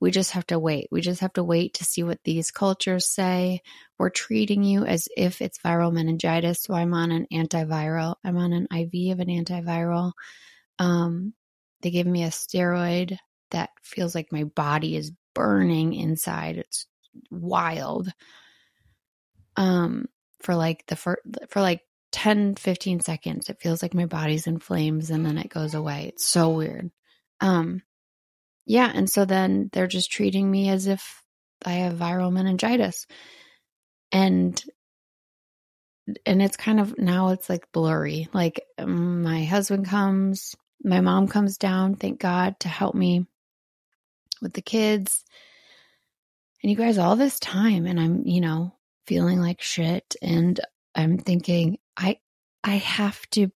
we 0.00 0.10
just 0.10 0.32
have 0.32 0.46
to 0.48 0.58
wait. 0.58 0.88
We 0.90 1.00
just 1.00 1.20
have 1.20 1.32
to 1.34 1.44
wait 1.44 1.74
to 1.74 1.84
see 1.84 2.02
what 2.02 2.20
these 2.24 2.50
cultures 2.50 3.06
say. 3.06 3.60
We're 3.98 4.10
treating 4.10 4.62
you 4.62 4.84
as 4.84 5.08
if 5.16 5.40
it's 5.40 5.58
viral 5.58 5.92
meningitis. 5.92 6.62
So 6.62 6.74
I'm 6.74 6.94
on 6.94 7.10
an 7.10 7.26
antiviral. 7.32 8.16
I'm 8.24 8.36
on 8.36 8.52
an 8.52 8.66
IV 8.70 9.12
of 9.12 9.20
an 9.20 9.28
antiviral. 9.28 10.12
Um, 10.78 11.32
they 11.82 11.90
give 11.90 12.06
me 12.06 12.24
a 12.24 12.28
steroid 12.28 13.16
that 13.50 13.70
feels 13.82 14.14
like 14.14 14.32
my 14.32 14.44
body 14.44 14.96
is 14.96 15.12
burning 15.34 15.94
inside. 15.94 16.58
It's 16.58 16.86
wild. 17.30 18.10
Um, 19.56 20.06
for 20.40 20.54
like 20.54 20.84
the 20.86 20.96
for, 20.96 21.18
for 21.48 21.60
like 21.60 21.80
10, 22.12 22.54
15 22.54 23.00
seconds. 23.00 23.50
It 23.50 23.60
feels 23.60 23.82
like 23.82 23.92
my 23.92 24.06
body's 24.06 24.46
in 24.46 24.58
flames 24.58 25.10
and 25.10 25.26
then 25.26 25.36
it 25.36 25.48
goes 25.48 25.74
away. 25.74 26.06
It's 26.08 26.24
so 26.24 26.50
weird. 26.50 26.92
Um, 27.40 27.82
yeah. 28.66 28.90
And 28.94 29.10
so 29.10 29.24
then 29.24 29.68
they're 29.72 29.88
just 29.88 30.12
treating 30.12 30.48
me 30.48 30.68
as 30.68 30.86
if 30.86 31.22
I 31.64 31.72
have 31.72 31.94
viral 31.98 32.32
meningitis. 32.32 33.06
And 34.12 34.62
and 36.24 36.40
it's 36.40 36.56
kind 36.56 36.78
of 36.78 36.96
now 36.98 37.30
it's 37.30 37.48
like 37.48 37.72
blurry. 37.72 38.28
Like 38.32 38.62
um, 38.78 39.22
my 39.22 39.44
husband 39.44 39.86
comes, 39.86 40.54
my 40.84 41.00
mom 41.00 41.26
comes 41.26 41.56
down, 41.58 41.96
thank 41.96 42.20
God, 42.20 42.60
to 42.60 42.68
help 42.68 42.94
me 42.94 43.26
with 44.40 44.52
the 44.52 44.62
kids. 44.62 45.24
And 46.62 46.70
you 46.70 46.76
guys, 46.76 46.96
all 46.98 47.16
this 47.16 47.40
time, 47.40 47.86
and 47.86 47.98
I'm, 47.98 48.26
you 48.26 48.40
know, 48.40 48.74
feeling 49.06 49.40
like 49.40 49.60
shit. 49.60 50.16
And 50.22 50.58
I'm 50.94 51.18
thinking, 51.18 51.78
I 51.96 52.18
I 52.62 52.76
have 52.76 53.20
to 53.30 53.50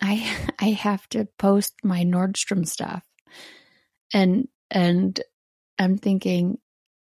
I 0.00 0.48
I 0.58 0.70
have 0.70 1.08
to 1.10 1.26
post 1.38 1.74
my 1.82 2.04
Nordstrom 2.04 2.66
stuff. 2.66 3.04
And 4.12 4.48
and 4.70 5.20
I'm 5.78 5.98
thinking, 5.98 6.58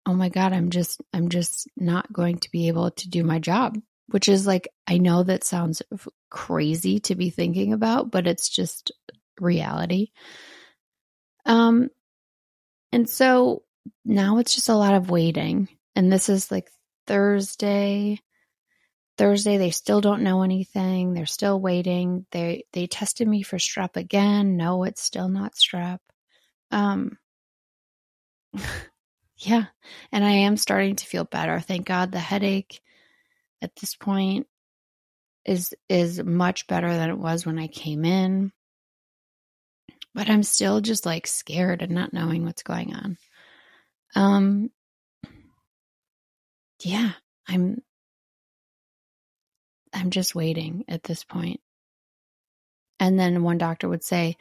"Oh 0.05 0.13
my 0.13 0.29
god, 0.29 0.53
I'm 0.53 0.69
just 0.69 1.01
I'm 1.13 1.29
just 1.29 1.67
not 1.77 2.11
going 2.11 2.39
to 2.39 2.51
be 2.51 2.67
able 2.67 2.91
to 2.91 3.09
do 3.09 3.23
my 3.23 3.39
job." 3.39 3.77
Which 4.07 4.27
is 4.27 4.45
like 4.45 4.67
I 4.87 4.97
know 4.97 5.23
that 5.23 5.43
sounds 5.43 5.81
crazy 6.29 6.99
to 7.01 7.15
be 7.15 7.29
thinking 7.29 7.73
about, 7.73 8.11
but 8.11 8.27
it's 8.27 8.49
just 8.49 8.91
reality. 9.39 10.09
Um 11.45 11.89
and 12.91 13.09
so 13.09 13.63
now 14.05 14.37
it's 14.37 14.53
just 14.53 14.69
a 14.69 14.75
lot 14.75 14.93
of 14.93 15.09
waiting. 15.09 15.67
And 15.95 16.11
this 16.11 16.29
is 16.29 16.51
like 16.51 16.69
Thursday. 17.07 18.19
Thursday, 19.17 19.57
they 19.57 19.69
still 19.69 20.01
don't 20.01 20.23
know 20.23 20.41
anything. 20.41 21.13
They're 21.13 21.25
still 21.25 21.59
waiting. 21.59 22.25
They 22.31 22.65
they 22.73 22.87
tested 22.87 23.27
me 23.27 23.43
for 23.43 23.57
strep 23.57 23.95
again. 23.95 24.57
No, 24.57 24.83
it's 24.83 25.01
still 25.03 25.29
not 25.29 25.53
strep. 25.53 25.99
Um, 26.71 27.17
yeah, 29.37 29.65
and 30.11 30.23
I 30.23 30.31
am 30.31 30.57
starting 30.57 30.95
to 30.95 31.05
feel 31.05 31.25
better. 31.25 31.59
Thank 31.59 31.85
God, 31.85 32.11
the 32.11 32.19
headache 32.19 32.81
at 33.61 33.75
this 33.75 33.95
point 33.95 34.47
is 35.45 35.73
is 35.89 36.23
much 36.23 36.67
better 36.67 36.89
than 36.89 37.09
it 37.09 37.17
was 37.17 37.45
when 37.45 37.59
I 37.59 37.67
came 37.67 38.05
in. 38.05 38.51
But 40.15 40.29
I'm 40.29 40.43
still 40.43 40.81
just 40.81 41.05
like 41.05 41.27
scared 41.27 41.81
and 41.81 41.93
not 41.93 42.13
knowing 42.13 42.45
what's 42.45 42.63
going 42.63 42.93
on. 42.95 43.17
Um, 44.15 44.69
yeah, 46.83 47.11
I'm 47.47 47.81
I'm 49.93 50.09
just 50.09 50.35
waiting 50.35 50.85
at 50.87 51.03
this 51.03 51.23
point. 51.23 51.59
And 52.99 53.19
then 53.19 53.43
one 53.43 53.57
doctor 53.57 53.87
would 53.87 54.03
say, 54.03 54.37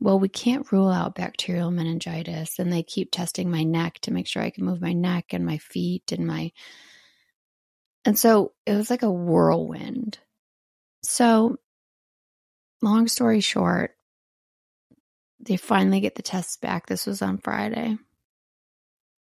well, 0.00 0.18
we 0.18 0.28
can't 0.28 0.70
rule 0.70 0.88
out 0.88 1.16
bacterial 1.16 1.70
meningitis. 1.70 2.58
And 2.58 2.72
they 2.72 2.82
keep 2.82 3.10
testing 3.10 3.50
my 3.50 3.64
neck 3.64 3.98
to 4.02 4.12
make 4.12 4.28
sure 4.28 4.42
I 4.42 4.50
can 4.50 4.64
move 4.64 4.80
my 4.80 4.92
neck 4.92 5.26
and 5.32 5.44
my 5.44 5.58
feet 5.58 6.12
and 6.12 6.26
my. 6.26 6.52
And 8.04 8.16
so 8.18 8.52
it 8.66 8.74
was 8.74 8.90
like 8.90 9.02
a 9.02 9.10
whirlwind. 9.10 10.18
So, 11.02 11.56
long 12.82 13.08
story 13.08 13.40
short, 13.40 13.92
they 15.40 15.56
finally 15.56 16.00
get 16.00 16.14
the 16.14 16.22
tests 16.22 16.56
back. 16.56 16.86
This 16.86 17.06
was 17.06 17.22
on 17.22 17.38
Friday. 17.38 17.96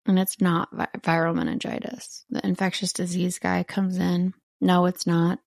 And 0.08 0.18
it's 0.18 0.40
not 0.40 0.70
vi- 0.72 0.88
viral 1.00 1.36
meningitis. 1.36 2.26
The 2.30 2.46
infectious 2.46 2.94
disease 2.94 3.40
guy 3.40 3.64
comes 3.64 3.98
in. 3.98 4.34
No, 4.62 4.86
it's 4.86 5.06
not. 5.06 5.40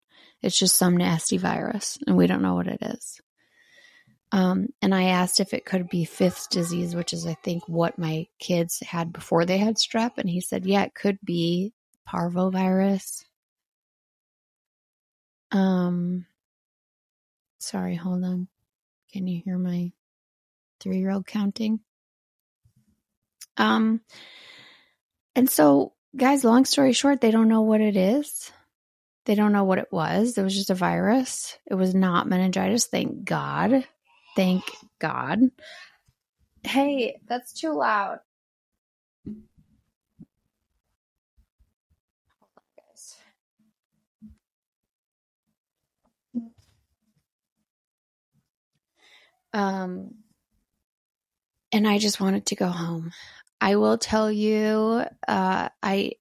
It's 0.42 0.58
just 0.58 0.76
some 0.76 0.96
nasty 0.96 1.38
virus, 1.38 1.98
and 2.06 2.16
we 2.16 2.26
don't 2.26 2.42
know 2.42 2.54
what 2.54 2.66
it 2.66 2.78
is. 2.82 3.20
Um, 4.32 4.68
and 4.80 4.94
I 4.94 5.04
asked 5.04 5.40
if 5.40 5.52
it 5.54 5.64
could 5.64 5.88
be 5.88 6.04
fifth 6.04 6.50
disease, 6.50 6.94
which 6.94 7.12
is, 7.12 7.26
I 7.26 7.34
think, 7.34 7.68
what 7.68 7.98
my 7.98 8.26
kids 8.38 8.80
had 8.80 9.12
before 9.12 9.44
they 9.44 9.58
had 9.58 9.76
strep. 9.76 10.12
And 10.18 10.30
he 10.30 10.40
said, 10.40 10.66
yeah, 10.66 10.82
it 10.82 10.94
could 10.94 11.18
be 11.24 11.72
parvovirus. 12.08 13.24
Um, 15.50 16.26
sorry, 17.58 17.96
hold 17.96 18.22
on. 18.24 18.48
Can 19.12 19.26
you 19.26 19.42
hear 19.44 19.58
my 19.58 19.90
three 20.78 20.98
year 20.98 21.10
old 21.10 21.26
counting? 21.26 21.80
Um, 23.56 24.00
and 25.36 25.48
so, 25.48 25.92
guys, 26.16 26.44
long 26.44 26.64
story 26.64 26.92
short, 26.92 27.20
they 27.20 27.30
don't 27.30 27.48
know 27.48 27.62
what 27.62 27.80
it 27.80 27.96
is. 27.96 28.50
They 29.26 29.34
don't 29.34 29.52
know 29.52 29.64
what 29.64 29.78
it 29.78 29.92
was. 29.92 30.36
It 30.36 30.42
was 30.42 30.54
just 30.54 30.70
a 30.70 30.74
virus. 30.74 31.56
It 31.66 31.74
was 31.74 31.94
not 31.94 32.26
meningitis, 32.28 32.86
thank 32.86 33.24
God. 33.24 33.86
Thank 34.34 34.64
God. 34.98 35.40
Hey, 36.62 37.20
that's 37.28 37.52
too 37.52 37.72
loud. 37.72 38.20
Um, 49.52 50.14
and 51.72 51.86
I 51.86 51.98
just 51.98 52.20
wanted 52.20 52.46
to 52.46 52.56
go 52.56 52.68
home. 52.68 53.12
I 53.60 53.76
will 53.76 53.98
tell 53.98 54.30
you, 54.30 55.04
uh, 55.28 55.68
I 55.82 56.12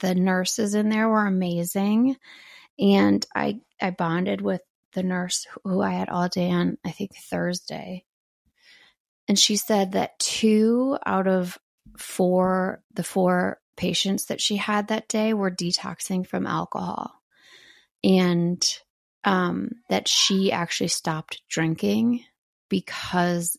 the 0.00 0.14
nurses 0.14 0.74
in 0.74 0.88
there 0.88 1.08
were 1.08 1.26
amazing, 1.26 2.16
and 2.78 3.24
I 3.34 3.60
I 3.80 3.90
bonded 3.90 4.40
with 4.40 4.62
the 4.92 5.02
nurse 5.02 5.46
who 5.64 5.80
I 5.80 5.92
had 5.92 6.08
all 6.08 6.28
day 6.28 6.50
on, 6.50 6.78
I 6.84 6.90
think 6.90 7.14
Thursday. 7.14 8.04
And 9.28 9.38
she 9.38 9.56
said 9.56 9.92
that 9.92 10.18
two 10.18 10.98
out 11.06 11.28
of 11.28 11.58
four, 11.96 12.82
the 12.92 13.04
four 13.04 13.60
patients 13.76 14.26
that 14.26 14.40
she 14.40 14.56
had 14.56 14.88
that 14.88 15.08
day 15.08 15.32
were 15.34 15.50
detoxing 15.50 16.26
from 16.26 16.46
alcohol. 16.46 17.12
And 18.02 18.66
um, 19.24 19.70
that 19.88 20.08
she 20.08 20.50
actually 20.50 20.88
stopped 20.88 21.42
drinking 21.48 22.24
because 22.68 23.56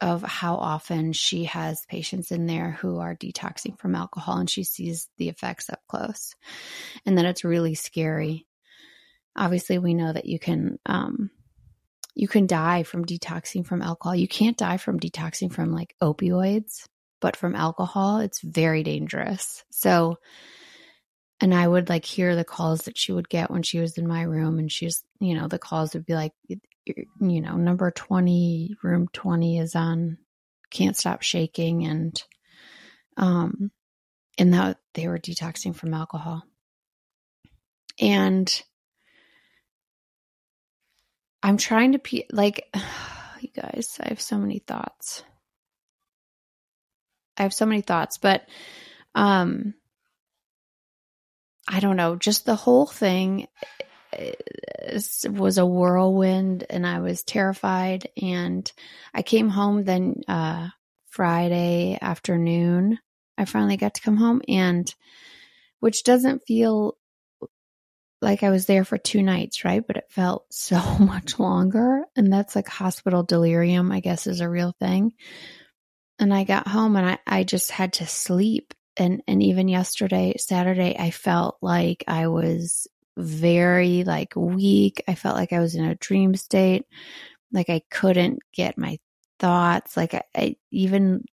of 0.00 0.22
how 0.22 0.56
often 0.56 1.12
she 1.12 1.44
has 1.44 1.86
patients 1.88 2.30
in 2.30 2.46
there 2.46 2.72
who 2.72 2.98
are 2.98 3.16
detoxing 3.16 3.78
from 3.78 3.94
alcohol 3.94 4.36
and 4.36 4.50
she 4.50 4.62
sees 4.62 5.08
the 5.16 5.28
effects 5.28 5.70
up 5.70 5.80
close 5.88 6.34
and 7.06 7.16
that 7.16 7.24
it's 7.24 7.44
really 7.44 7.74
scary 7.74 8.46
obviously 9.36 9.78
we 9.78 9.94
know 9.94 10.12
that 10.12 10.26
you 10.26 10.38
can 10.38 10.78
um, 10.86 11.30
you 12.16 12.26
can 12.26 12.46
die 12.46 12.82
from 12.82 13.04
detoxing 13.04 13.64
from 13.64 13.82
alcohol. 13.82 14.16
You 14.16 14.26
can't 14.26 14.56
die 14.56 14.78
from 14.78 14.98
detoxing 14.98 15.52
from 15.52 15.70
like 15.70 15.94
opioids, 16.02 16.86
but 17.20 17.36
from 17.36 17.54
alcohol, 17.54 18.20
it's 18.20 18.40
very 18.40 18.82
dangerous. 18.82 19.64
So, 19.70 20.16
and 21.40 21.54
I 21.54 21.68
would 21.68 21.90
like 21.90 22.06
hear 22.06 22.34
the 22.34 22.44
calls 22.44 22.82
that 22.82 22.96
she 22.96 23.12
would 23.12 23.28
get 23.28 23.50
when 23.50 23.62
she 23.62 23.78
was 23.78 23.98
in 23.98 24.08
my 24.08 24.22
room, 24.22 24.58
and 24.58 24.72
she's, 24.72 25.04
you 25.20 25.34
know, 25.34 25.46
the 25.46 25.58
calls 25.58 25.92
would 25.92 26.06
be 26.06 26.14
like, 26.14 26.32
you 26.86 27.40
know, 27.40 27.56
number 27.56 27.90
20, 27.90 28.76
room 28.82 29.08
20 29.12 29.58
is 29.58 29.74
on, 29.74 30.18
can't 30.70 30.96
stop 30.96 31.22
shaking. 31.22 31.86
And, 31.86 32.22
um, 33.16 33.70
and 34.38 34.54
that 34.54 34.78
they 34.94 35.08
were 35.08 35.18
detoxing 35.18 35.74
from 35.74 35.94
alcohol. 35.94 36.42
And 37.98 38.62
I'm 41.42 41.56
trying 41.56 41.92
to 41.92 41.98
pe- 41.98 42.26
like 42.30 42.68
you 43.40 43.48
guys, 43.54 43.98
I 44.02 44.08
have 44.08 44.20
so 44.20 44.38
many 44.38 44.58
thoughts. 44.58 45.22
I 47.36 47.42
have 47.42 47.54
so 47.54 47.66
many 47.66 47.82
thoughts, 47.82 48.18
but 48.18 48.46
um 49.14 49.74
I 51.68 51.80
don't 51.80 51.96
know, 51.96 52.16
just 52.16 52.46
the 52.46 52.54
whole 52.54 52.86
thing 52.86 53.48
was 55.28 55.58
a 55.58 55.66
whirlwind 55.66 56.64
and 56.70 56.86
I 56.86 57.00
was 57.00 57.22
terrified 57.22 58.08
and 58.20 58.70
I 59.12 59.22
came 59.22 59.48
home 59.48 59.84
then 59.84 60.22
uh 60.28 60.68
Friday 61.08 61.98
afternoon. 62.00 62.98
I 63.38 63.46
finally 63.46 63.76
got 63.76 63.94
to 63.94 64.02
come 64.02 64.16
home 64.16 64.42
and 64.48 64.92
which 65.80 66.04
doesn't 66.04 66.42
feel 66.46 66.96
like 68.22 68.42
I 68.42 68.50
was 68.50 68.66
there 68.66 68.84
for 68.84 68.98
two 68.98 69.22
nights, 69.22 69.64
right? 69.64 69.86
But 69.86 69.96
it 69.96 70.10
felt 70.10 70.46
so 70.50 70.80
much 70.98 71.38
longer. 71.38 72.04
And 72.16 72.32
that's 72.32 72.56
like 72.56 72.68
hospital 72.68 73.22
delirium, 73.22 73.92
I 73.92 74.00
guess, 74.00 74.26
is 74.26 74.40
a 74.40 74.48
real 74.48 74.74
thing. 74.78 75.12
And 76.18 76.32
I 76.32 76.44
got 76.44 76.68
home 76.68 76.96
and 76.96 77.10
I, 77.10 77.18
I 77.26 77.44
just 77.44 77.70
had 77.70 77.94
to 77.94 78.06
sleep. 78.06 78.72
And, 78.98 79.22
and 79.28 79.42
even 79.42 79.68
yesterday, 79.68 80.34
Saturday, 80.38 80.96
I 80.98 81.10
felt 81.10 81.58
like 81.60 82.04
I 82.08 82.28
was 82.28 82.86
very 83.16 84.04
like 84.04 84.34
weak. 84.36 85.02
I 85.08 85.14
felt 85.14 85.36
like 85.36 85.52
I 85.52 85.60
was 85.60 85.74
in 85.74 85.84
a 85.84 85.94
dream 85.94 86.34
state. 86.34 86.84
Like 87.52 87.70
I 87.70 87.82
couldn't 87.90 88.40
get 88.52 88.78
my 88.78 88.98
thoughts. 89.38 89.96
Like 89.96 90.14
I, 90.14 90.22
I 90.34 90.56
even 90.70 91.24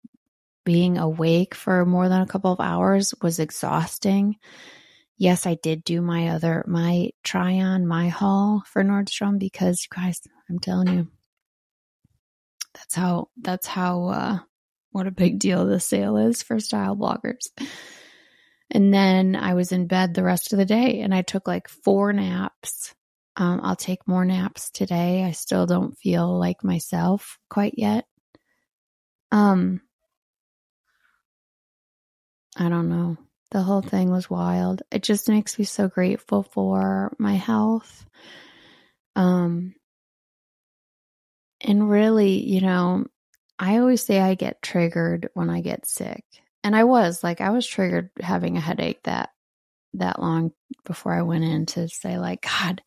being 0.64 0.98
awake 0.98 1.54
for 1.54 1.84
more 1.84 2.08
than 2.08 2.20
a 2.20 2.26
couple 2.26 2.52
of 2.52 2.60
hours 2.60 3.14
was 3.20 3.40
exhausting 3.40 4.36
yes, 5.22 5.46
I 5.46 5.54
did 5.54 5.84
do 5.84 6.00
my 6.00 6.30
other, 6.30 6.64
my 6.66 7.10
try 7.22 7.60
on, 7.60 7.86
my 7.86 8.08
haul 8.08 8.64
for 8.66 8.82
Nordstrom 8.82 9.38
because 9.38 9.86
guys, 9.86 10.20
I'm 10.50 10.58
telling 10.58 10.88
you, 10.88 11.08
that's 12.74 12.96
how, 12.96 13.28
that's 13.40 13.68
how, 13.68 14.08
uh, 14.08 14.38
what 14.90 15.06
a 15.06 15.12
big 15.12 15.38
deal 15.38 15.64
the 15.64 15.78
sale 15.78 16.16
is 16.16 16.42
for 16.42 16.58
style 16.58 16.96
bloggers. 16.96 17.46
And 18.72 18.92
then 18.92 19.36
I 19.36 19.52
was 19.52 19.70
in 19.70 19.86
bed 19.86 20.14
the 20.14 20.24
rest 20.24 20.52
of 20.52 20.58
the 20.58 20.64
day 20.64 21.00
and 21.00 21.14
I 21.14 21.20
took 21.20 21.46
like 21.46 21.68
four 21.68 22.12
naps. 22.12 22.94
Um, 23.36 23.60
I'll 23.62 23.76
take 23.76 24.08
more 24.08 24.24
naps 24.24 24.70
today. 24.70 25.24
I 25.24 25.32
still 25.32 25.66
don't 25.66 25.96
feel 25.98 26.38
like 26.38 26.64
myself 26.64 27.38
quite 27.50 27.74
yet. 27.76 28.06
Um, 29.30 29.82
I 32.56 32.70
don't 32.70 32.88
know. 32.88 33.18
The 33.50 33.62
whole 33.62 33.82
thing 33.82 34.10
was 34.10 34.30
wild. 34.30 34.82
It 34.90 35.02
just 35.02 35.28
makes 35.28 35.58
me 35.58 35.66
so 35.66 35.88
grateful 35.88 36.42
for 36.42 37.14
my 37.18 37.34
health. 37.34 38.06
Um, 39.14 39.74
and 41.60 41.90
really, 41.90 42.42
you 42.42 42.62
know, 42.62 43.04
I 43.58 43.78
always 43.78 44.02
say 44.02 44.20
I 44.20 44.34
get 44.34 44.62
triggered 44.62 45.28
when 45.34 45.50
I 45.50 45.60
get 45.60 45.86
sick. 45.86 46.24
And 46.64 46.76
I 46.76 46.84
was 46.84 47.22
like, 47.24 47.40
I 47.40 47.50
was 47.50 47.66
triggered 47.66 48.10
having 48.20 48.56
a 48.56 48.60
headache 48.60 49.02
that, 49.04 49.30
that 49.94 50.20
long 50.20 50.52
before 50.84 51.12
I 51.12 51.22
went 51.22 51.44
in 51.44 51.66
to 51.66 51.88
say 51.88 52.18
like, 52.18 52.42
God, 52.42 52.82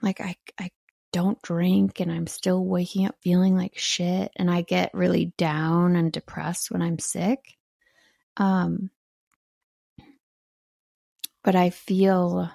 like 0.00 0.20
I, 0.20 0.36
I 0.58 0.70
don't 1.12 1.40
drink 1.42 2.00
and 2.00 2.10
I'm 2.10 2.26
still 2.26 2.64
waking 2.64 3.06
up 3.06 3.16
feeling 3.22 3.56
like 3.56 3.78
shit. 3.78 4.32
And 4.36 4.50
I 4.50 4.62
get 4.62 4.94
really 4.94 5.32
down 5.36 5.96
and 5.96 6.10
depressed 6.10 6.70
when 6.70 6.82
I'm 6.82 6.98
sick. 6.98 7.40
Um, 8.38 8.90
but 11.44 11.54
I 11.54 11.70
feel, 11.70 12.50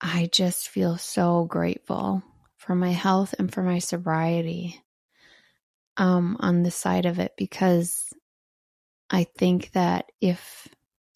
I 0.00 0.28
just 0.32 0.68
feel 0.68 0.96
so 0.96 1.44
grateful 1.44 2.22
for 2.56 2.74
my 2.74 2.92
health 2.92 3.34
and 3.38 3.52
for 3.52 3.62
my 3.62 3.78
sobriety 3.78 4.80
um, 5.96 6.36
on 6.40 6.62
the 6.62 6.70
side 6.70 7.06
of 7.06 7.18
it 7.18 7.32
because 7.36 8.12
I 9.14 9.28
think 9.38 9.70
that 9.72 10.10
if 10.20 10.66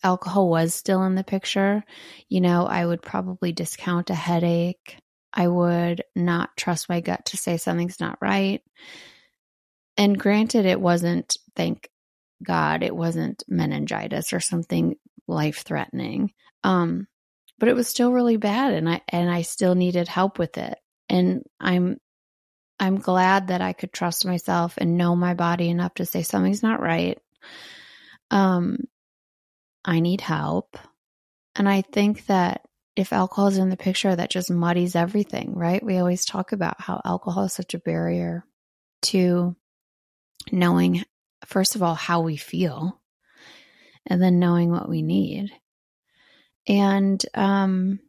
alcohol 0.04 0.48
was 0.48 0.72
still 0.72 1.02
in 1.02 1.16
the 1.16 1.24
picture, 1.24 1.82
you 2.28 2.40
know, 2.40 2.64
I 2.64 2.86
would 2.86 3.02
probably 3.02 3.50
discount 3.50 4.10
a 4.10 4.14
headache. 4.14 4.96
I 5.32 5.48
would 5.48 6.04
not 6.14 6.56
trust 6.56 6.88
my 6.88 7.00
gut 7.00 7.24
to 7.26 7.36
say 7.36 7.56
something's 7.56 7.98
not 7.98 8.18
right. 8.20 8.62
And 9.96 10.16
granted, 10.16 10.64
it 10.64 10.80
wasn't, 10.80 11.36
thank 11.56 11.88
God, 12.40 12.84
it 12.84 12.94
wasn't 12.94 13.42
meningitis 13.48 14.32
or 14.32 14.38
something 14.38 14.94
life 15.26 15.64
threatening. 15.64 16.32
Um, 16.62 17.08
but 17.58 17.68
it 17.68 17.74
was 17.74 17.88
still 17.88 18.12
really 18.12 18.36
bad 18.36 18.74
and 18.74 18.88
I 18.88 19.00
and 19.08 19.28
I 19.28 19.42
still 19.42 19.74
needed 19.74 20.06
help 20.06 20.38
with 20.38 20.56
it. 20.56 20.78
And 21.08 21.42
I'm 21.58 21.98
I'm 22.78 22.98
glad 22.98 23.48
that 23.48 23.60
I 23.60 23.72
could 23.72 23.92
trust 23.92 24.24
myself 24.24 24.74
and 24.78 24.96
know 24.96 25.16
my 25.16 25.34
body 25.34 25.68
enough 25.68 25.94
to 25.94 26.06
say 26.06 26.22
something's 26.22 26.62
not 26.62 26.80
right. 26.80 27.18
Um, 28.30 28.78
I 29.84 30.00
need 30.00 30.20
help. 30.20 30.76
And 31.56 31.68
I 31.68 31.82
think 31.82 32.26
that 32.26 32.62
if 32.94 33.12
alcohol 33.12 33.46
is 33.46 33.58
in 33.58 33.70
the 33.70 33.76
picture, 33.76 34.14
that 34.14 34.30
just 34.30 34.50
muddies 34.50 34.96
everything, 34.96 35.54
right? 35.54 35.82
We 35.82 35.98
always 35.98 36.24
talk 36.24 36.52
about 36.52 36.80
how 36.80 37.00
alcohol 37.04 37.44
is 37.44 37.52
such 37.52 37.74
a 37.74 37.78
barrier 37.78 38.44
to 39.02 39.56
knowing, 40.50 41.04
first 41.46 41.76
of 41.76 41.82
all, 41.82 41.94
how 41.94 42.20
we 42.20 42.36
feel, 42.36 43.00
and 44.06 44.20
then 44.20 44.38
knowing 44.38 44.70
what 44.70 44.88
we 44.88 45.02
need. 45.02 45.50
And 46.66 47.24
um, 47.34 48.00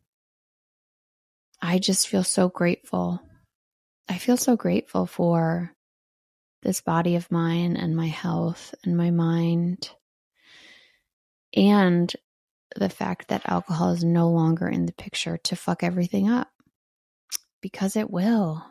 I 1.62 1.80
just 1.80 2.08
feel 2.08 2.24
so 2.24 2.50
grateful. 2.50 3.22
I 4.08 4.18
feel 4.18 4.38
so 4.38 4.56
grateful 4.56 5.06
for 5.06 5.74
this 6.64 6.82
body 6.82 7.16
of 7.16 7.32
mine 7.32 7.78
and 7.78 7.96
my 7.96 8.08
health 8.08 8.74
and 8.84 8.98
my 8.98 9.12
mind. 9.12 9.90
And 11.56 12.14
the 12.76 12.90
fact 12.90 13.30
that 13.30 13.50
alcohol 13.50 13.92
is 13.92 14.04
no 14.04 14.30
longer 14.30 14.68
in 14.68 14.86
the 14.86 14.94
picture 14.94 15.38
to 15.38 15.56
fuck 15.56 15.84
everything 15.84 16.30
up 16.30 16.50
because 17.62 17.96
it 17.96 18.10
will. 18.10 18.64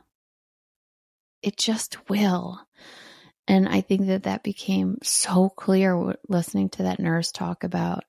It 1.43 1.57
just 1.57 2.09
will. 2.09 2.61
And 3.47 3.69
I 3.69 3.81
think 3.81 4.07
that 4.07 4.25
that 4.25 4.43
became 4.43 4.99
so 5.03 5.49
clear 5.49 6.15
listening 6.29 6.69
to 6.71 6.85
that 6.85 7.01
nurse 7.01 7.33
talk 7.33 7.65
about 7.65 8.05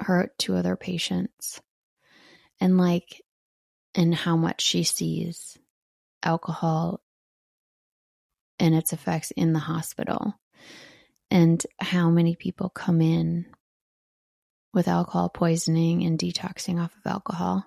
her 0.00 0.32
two 0.38 0.56
other 0.56 0.76
patients 0.76 1.60
and 2.60 2.78
like, 2.78 3.22
and 3.94 4.14
how 4.14 4.36
much 4.36 4.62
she 4.62 4.84
sees 4.84 5.58
alcohol 6.22 7.00
and 8.58 8.74
its 8.74 8.92
effects 8.92 9.30
in 9.32 9.52
the 9.52 9.58
hospital 9.58 10.39
and 11.30 11.64
how 11.78 12.10
many 12.10 12.34
people 12.34 12.68
come 12.68 13.00
in 13.00 13.46
with 14.72 14.88
alcohol 14.88 15.28
poisoning 15.28 16.04
and 16.04 16.18
detoxing 16.18 16.80
off 16.82 16.94
of 16.96 17.10
alcohol 17.10 17.64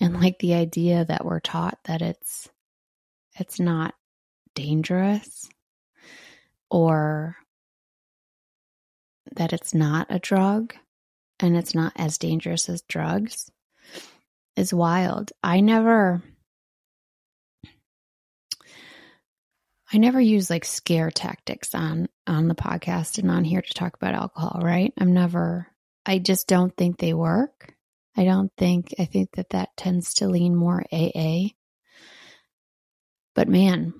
and 0.00 0.20
like 0.20 0.38
the 0.38 0.54
idea 0.54 1.04
that 1.04 1.24
we're 1.24 1.40
taught 1.40 1.78
that 1.84 2.02
it's 2.02 2.48
it's 3.38 3.58
not 3.58 3.94
dangerous 4.54 5.48
or 6.70 7.36
that 9.36 9.52
it's 9.52 9.74
not 9.74 10.06
a 10.10 10.18
drug 10.18 10.74
and 11.40 11.56
it's 11.56 11.74
not 11.74 11.92
as 11.96 12.18
dangerous 12.18 12.68
as 12.68 12.82
drugs 12.82 13.50
is 14.56 14.74
wild. 14.74 15.32
I 15.42 15.60
never 15.60 16.22
I 19.92 19.98
never 19.98 20.20
use 20.20 20.48
like 20.48 20.64
scare 20.64 21.10
tactics 21.10 21.74
on 21.74 22.08
on 22.26 22.48
the 22.48 22.54
podcast 22.54 23.18
and 23.18 23.30
on 23.30 23.44
here 23.44 23.60
to 23.60 23.74
talk 23.74 23.94
about 23.94 24.14
alcohol, 24.14 24.60
right? 24.62 24.92
I'm 24.98 25.12
never 25.12 25.66
I 26.06 26.18
just 26.18 26.48
don't 26.48 26.74
think 26.76 26.98
they 26.98 27.14
work. 27.14 27.74
I 28.16 28.24
don't 28.24 28.50
think 28.56 28.94
I 28.98 29.04
think 29.04 29.30
that 29.36 29.50
that 29.50 29.76
tends 29.76 30.14
to 30.14 30.28
lean 30.28 30.54
more 30.54 30.82
AA. 30.92 31.48
But 33.34 33.48
man, 33.48 33.94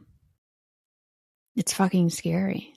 it's 1.56 1.72
fucking 1.74 2.10
scary. 2.10 2.74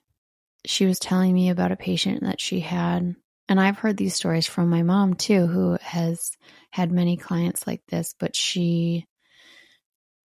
She 0.66 0.86
was 0.86 1.00
telling 1.00 1.34
me 1.34 1.50
about 1.50 1.72
a 1.72 1.78
patient 1.78 2.24
that 2.24 2.42
she 2.42 2.60
had 2.60 3.16
and 3.48 3.60
I've 3.60 3.78
heard 3.78 3.98
these 3.98 4.16
stories 4.16 4.48
from 4.48 4.70
my 4.70 4.82
mom 4.82 5.14
too, 5.14 5.46
who 5.46 5.78
has 5.82 6.32
had 6.72 6.92
many 6.92 7.16
clients 7.16 7.68
like 7.68 7.84
this, 7.88 8.16
but 8.20 8.36
she, 8.36 9.06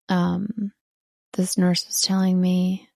um, 0.09 0.72
this 1.35 1.57
nurse 1.57 1.87
was 1.87 2.01
telling 2.01 2.40
me 2.40 2.88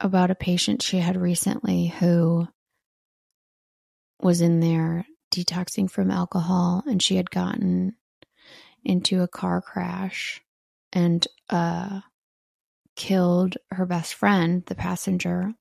about 0.00 0.30
a 0.30 0.36
patient 0.36 0.82
she 0.82 0.98
had 0.98 1.16
recently 1.16 1.86
who 1.86 2.46
was 4.20 4.40
in 4.40 4.60
there 4.60 5.06
detoxing 5.32 5.90
from 5.90 6.10
alcohol 6.10 6.82
and 6.86 7.02
she 7.02 7.16
had 7.16 7.30
gotten 7.30 7.94
into 8.84 9.22
a 9.22 9.28
car 9.28 9.60
crash 9.60 10.40
and 10.92 11.26
uh 11.50 12.00
killed 12.96 13.56
her 13.70 13.86
best 13.86 14.14
friend 14.14 14.64
the 14.66 14.74
passenger 14.74 15.52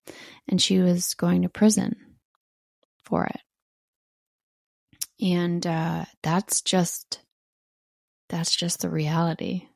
and 0.47 0.61
she 0.61 0.79
was 0.79 1.13
going 1.13 1.43
to 1.43 1.49
prison 1.49 1.95
for 3.03 3.25
it 3.25 3.41
and 5.21 5.65
uh, 5.65 6.05
that's 6.21 6.61
just 6.61 7.21
that's 8.29 8.55
just 8.55 8.81
the 8.81 8.89
reality. 8.89 9.67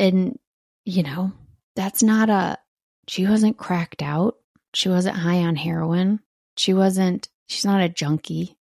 And 0.00 0.38
you 0.84 1.04
know, 1.04 1.32
that's 1.76 2.02
not 2.02 2.30
a 2.30 2.58
she 3.06 3.26
wasn't 3.26 3.58
cracked 3.58 4.02
out. 4.02 4.36
She 4.74 4.88
wasn't 4.88 5.16
high 5.16 5.40
on 5.40 5.54
heroin. 5.54 6.20
She 6.56 6.74
wasn't 6.74 7.28
she's 7.46 7.64
not 7.64 7.82
a 7.82 7.88
junkie. 7.88 8.56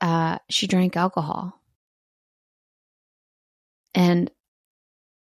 Uh 0.00 0.38
she 0.50 0.66
drank 0.66 0.96
alcohol. 0.96 1.60
And 3.94 4.30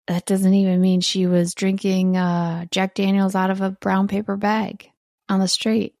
that 0.06 0.26
doesn't 0.26 0.54
even 0.54 0.80
mean 0.80 1.00
she 1.00 1.26
was 1.26 1.54
drinking 1.54 2.16
uh, 2.16 2.66
Jack 2.70 2.94
Daniels 2.94 3.34
out 3.34 3.50
of 3.50 3.60
a 3.60 3.70
brown 3.70 4.08
paper 4.08 4.36
bag 4.36 4.90
on 5.28 5.40
the 5.40 5.48
street. 5.48 5.94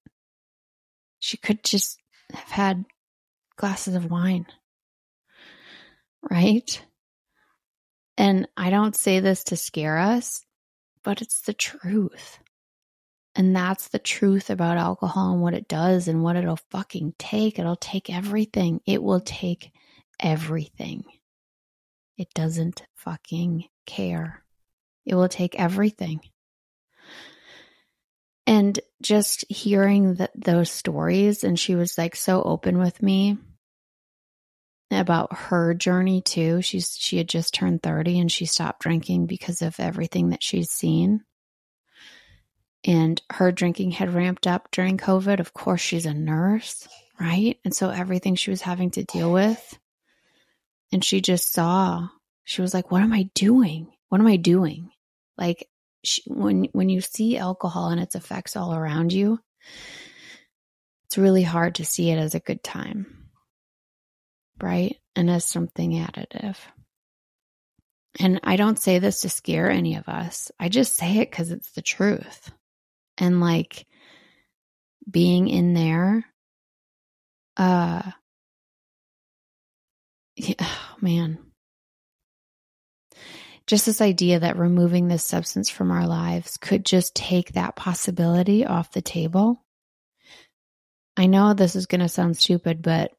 She 1.20 1.36
could 1.36 1.62
just 1.62 1.98
have 2.32 2.48
had 2.48 2.84
glasses 3.56 3.94
of 3.94 4.10
wine. 4.10 4.46
Right? 6.30 6.82
And 8.18 8.48
I 8.56 8.70
don't 8.70 8.96
say 8.96 9.20
this 9.20 9.44
to 9.44 9.56
scare 9.56 9.96
us, 9.96 10.44
but 11.04 11.22
it's 11.22 11.42
the 11.42 11.54
truth. 11.54 12.40
And 13.36 13.54
that's 13.54 13.88
the 13.88 14.00
truth 14.00 14.50
about 14.50 14.76
alcohol 14.76 15.34
and 15.34 15.40
what 15.40 15.54
it 15.54 15.68
does 15.68 16.08
and 16.08 16.24
what 16.24 16.34
it'll 16.34 16.58
fucking 16.70 17.14
take. 17.16 17.60
It'll 17.60 17.76
take 17.76 18.12
everything. 18.12 18.80
It 18.84 19.00
will 19.00 19.20
take 19.20 19.70
everything. 20.18 21.04
It 22.16 22.34
doesn't 22.34 22.82
fucking 22.96 23.66
care. 23.86 24.42
It 25.06 25.14
will 25.14 25.28
take 25.28 25.54
everything. 25.54 26.20
And 28.48 28.80
just 29.00 29.44
hearing 29.48 30.14
that 30.14 30.32
those 30.34 30.72
stories, 30.72 31.44
and 31.44 31.56
she 31.56 31.76
was 31.76 31.96
like 31.96 32.16
so 32.16 32.42
open 32.42 32.78
with 32.78 33.00
me 33.00 33.38
about 34.90 35.36
her 35.36 35.74
journey 35.74 36.22
too. 36.22 36.62
She's 36.62 36.96
she 36.96 37.18
had 37.18 37.28
just 37.28 37.54
turned 37.54 37.82
30 37.82 38.20
and 38.20 38.32
she 38.32 38.46
stopped 38.46 38.80
drinking 38.80 39.26
because 39.26 39.62
of 39.62 39.78
everything 39.78 40.30
that 40.30 40.42
she's 40.42 40.70
seen. 40.70 41.22
And 42.84 43.20
her 43.30 43.52
drinking 43.52 43.90
had 43.90 44.14
ramped 44.14 44.46
up 44.46 44.70
during 44.70 44.98
COVID. 44.98 45.40
Of 45.40 45.52
course, 45.52 45.80
she's 45.80 46.06
a 46.06 46.14
nurse, 46.14 46.88
right? 47.20 47.58
And 47.64 47.74
so 47.74 47.90
everything 47.90 48.34
she 48.34 48.50
was 48.50 48.62
having 48.62 48.90
to 48.92 49.04
deal 49.04 49.32
with. 49.32 49.78
And 50.92 51.04
she 51.04 51.20
just 51.20 51.52
saw, 51.52 52.08
she 52.44 52.62
was 52.62 52.72
like, 52.72 52.90
What 52.90 53.02
am 53.02 53.12
I 53.12 53.30
doing? 53.34 53.92
What 54.08 54.20
am 54.20 54.26
I 54.26 54.36
doing? 54.36 54.90
Like, 55.36 55.68
when 56.26 56.64
when 56.72 56.88
you 56.88 57.00
see 57.00 57.36
alcohol 57.36 57.90
and 57.90 58.00
its 58.00 58.14
effects 58.14 58.56
all 58.56 58.74
around 58.74 59.12
you, 59.12 59.40
it's 61.06 61.18
really 61.18 61.42
hard 61.42 61.76
to 61.76 61.84
see 61.84 62.10
it 62.10 62.18
as 62.18 62.34
a 62.34 62.40
good 62.40 62.62
time, 62.62 63.17
right? 64.62 64.96
And 65.16 65.30
as 65.30 65.44
something 65.44 65.92
additive. 65.92 66.56
And 68.20 68.40
I 68.42 68.56
don't 68.56 68.78
say 68.78 68.98
this 68.98 69.20
to 69.22 69.28
scare 69.28 69.70
any 69.70 69.96
of 69.96 70.08
us. 70.08 70.50
I 70.58 70.68
just 70.68 70.96
say 70.96 71.18
it 71.18 71.30
because 71.30 71.50
it's 71.50 71.70
the 71.72 71.82
truth. 71.82 72.50
And 73.16 73.40
like 73.40 73.86
being 75.08 75.48
in 75.48 75.74
there, 75.74 76.24
uh, 77.56 78.02
yeah, 80.36 80.54
oh 80.60 80.96
man, 81.00 81.38
just 83.66 83.84
this 83.86 84.00
idea 84.00 84.40
that 84.40 84.56
removing 84.56 85.08
this 85.08 85.24
substance 85.24 85.68
from 85.68 85.90
our 85.90 86.06
lives 86.06 86.56
could 86.56 86.86
just 86.86 87.14
take 87.14 87.52
that 87.52 87.76
possibility 87.76 88.64
off 88.64 88.92
the 88.92 89.02
table. 89.02 89.62
I 91.16 91.26
know 91.26 91.52
this 91.52 91.76
is 91.76 91.86
going 91.86 92.00
to 92.00 92.08
sound 92.08 92.36
stupid, 92.36 92.80
but 92.80 93.12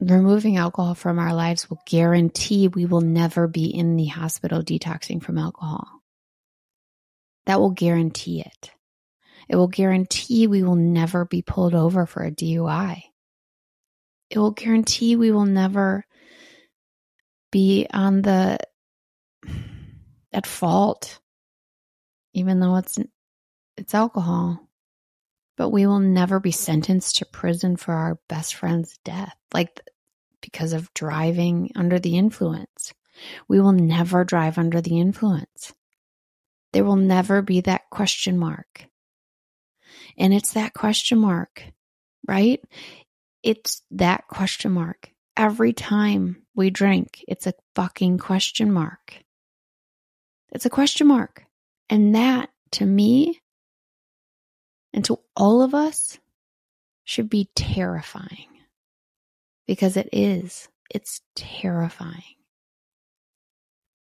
removing 0.00 0.56
alcohol 0.56 0.94
from 0.94 1.18
our 1.18 1.34
lives 1.34 1.68
will 1.68 1.82
guarantee 1.86 2.68
we 2.68 2.86
will 2.86 3.00
never 3.00 3.48
be 3.48 3.66
in 3.66 3.96
the 3.96 4.06
hospital 4.06 4.62
detoxing 4.62 5.22
from 5.22 5.38
alcohol. 5.38 5.86
That 7.46 7.60
will 7.60 7.70
guarantee 7.70 8.40
it. 8.40 8.70
It 9.48 9.56
will 9.56 9.68
guarantee 9.68 10.46
we 10.46 10.62
will 10.62 10.76
never 10.76 11.24
be 11.24 11.42
pulled 11.42 11.74
over 11.74 12.06
for 12.06 12.22
a 12.22 12.30
DUI. 12.30 13.02
It 14.30 14.38
will 14.38 14.50
guarantee 14.50 15.16
we 15.16 15.32
will 15.32 15.46
never 15.46 16.04
be 17.50 17.86
on 17.92 18.20
the 18.20 18.58
at 20.32 20.46
fault, 20.46 21.18
even 22.34 22.60
though 22.60 22.76
it's 22.76 22.98
it's 23.78 23.94
alcohol. 23.94 24.67
But 25.58 25.70
we 25.70 25.86
will 25.86 25.98
never 25.98 26.38
be 26.40 26.52
sentenced 26.52 27.16
to 27.16 27.26
prison 27.26 27.76
for 27.76 27.92
our 27.92 28.18
best 28.28 28.54
friend's 28.54 28.96
death, 29.04 29.34
like 29.52 29.80
because 30.40 30.72
of 30.72 30.94
driving 30.94 31.72
under 31.74 31.98
the 31.98 32.16
influence. 32.16 32.94
We 33.48 33.60
will 33.60 33.72
never 33.72 34.24
drive 34.24 34.56
under 34.56 34.80
the 34.80 35.00
influence. 35.00 35.74
There 36.72 36.84
will 36.84 36.96
never 36.96 37.42
be 37.42 37.60
that 37.62 37.90
question 37.90 38.38
mark. 38.38 38.86
And 40.16 40.32
it's 40.32 40.52
that 40.52 40.74
question 40.74 41.18
mark, 41.18 41.64
right? 42.26 42.60
It's 43.42 43.82
that 43.90 44.28
question 44.28 44.70
mark. 44.72 45.10
Every 45.36 45.72
time 45.72 46.44
we 46.54 46.70
drink, 46.70 47.24
it's 47.26 47.48
a 47.48 47.54
fucking 47.74 48.18
question 48.18 48.72
mark. 48.72 49.24
It's 50.52 50.66
a 50.66 50.70
question 50.70 51.08
mark. 51.08 51.44
And 51.90 52.14
that, 52.14 52.50
to 52.72 52.86
me, 52.86 53.40
and 54.92 55.04
to 55.06 55.18
all 55.36 55.62
of 55.62 55.74
us, 55.74 56.18
should 57.04 57.30
be 57.30 57.48
terrifying. 57.54 58.48
Because 59.66 59.96
it 59.96 60.08
is. 60.12 60.68
It's 60.90 61.20
terrifying. 61.34 62.36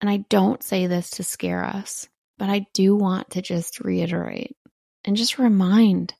And 0.01 0.09
I 0.09 0.17
don't 0.29 0.61
say 0.61 0.87
this 0.87 1.11
to 1.11 1.23
scare 1.23 1.63
us, 1.63 2.07
but 2.37 2.49
I 2.49 2.67
do 2.73 2.95
want 2.95 3.31
to 3.31 3.41
just 3.41 3.79
reiterate 3.79 4.55
and 5.03 5.17
just 5.17 5.39
remind 5.39 6.13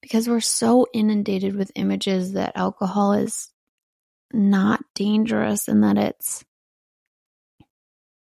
because 0.00 0.28
we're 0.28 0.40
so 0.40 0.86
inundated 0.92 1.56
with 1.56 1.72
images 1.74 2.32
that 2.32 2.56
alcohol 2.56 3.12
is 3.12 3.50
not 4.32 4.80
dangerous 4.94 5.68
and 5.68 5.84
that 5.84 5.96
it's 5.96 6.44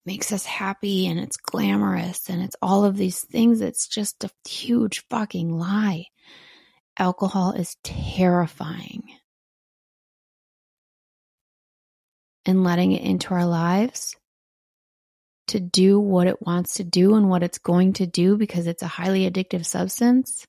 makes 0.10 0.32
us 0.32 0.44
happy 0.44 1.06
and 1.06 1.20
it's 1.20 1.38
glamorous 1.38 2.32
and 2.32 2.42
it's 2.42 2.56
all 2.64 2.84
of 2.84 2.98
these 2.98 3.22
things. 3.22 3.62
It's 3.62 3.88
just 3.88 4.24
a 4.24 4.32
huge 4.50 5.06
fucking 5.08 5.56
lie. 5.56 6.08
Alcohol 6.98 7.52
is 7.52 7.78
terrifying. 7.84 9.04
And 12.44 12.64
letting 12.64 12.92
it 12.94 13.04
into 13.04 13.36
our 13.36 13.46
lives 13.46 14.16
to 15.50 15.60
do 15.60 16.00
what 16.00 16.26
it 16.26 16.42
wants 16.42 16.76
to 16.76 16.84
do 16.84 17.14
and 17.14 17.30
what 17.30 17.44
it's 17.44 17.60
going 17.60 17.94
to 17.94 18.08
do 18.08 18.36
because 18.36 18.66
it's 18.66 18.82
a 18.82 18.88
highly 18.88 19.30
addictive 19.30 19.64
substance 19.64 20.48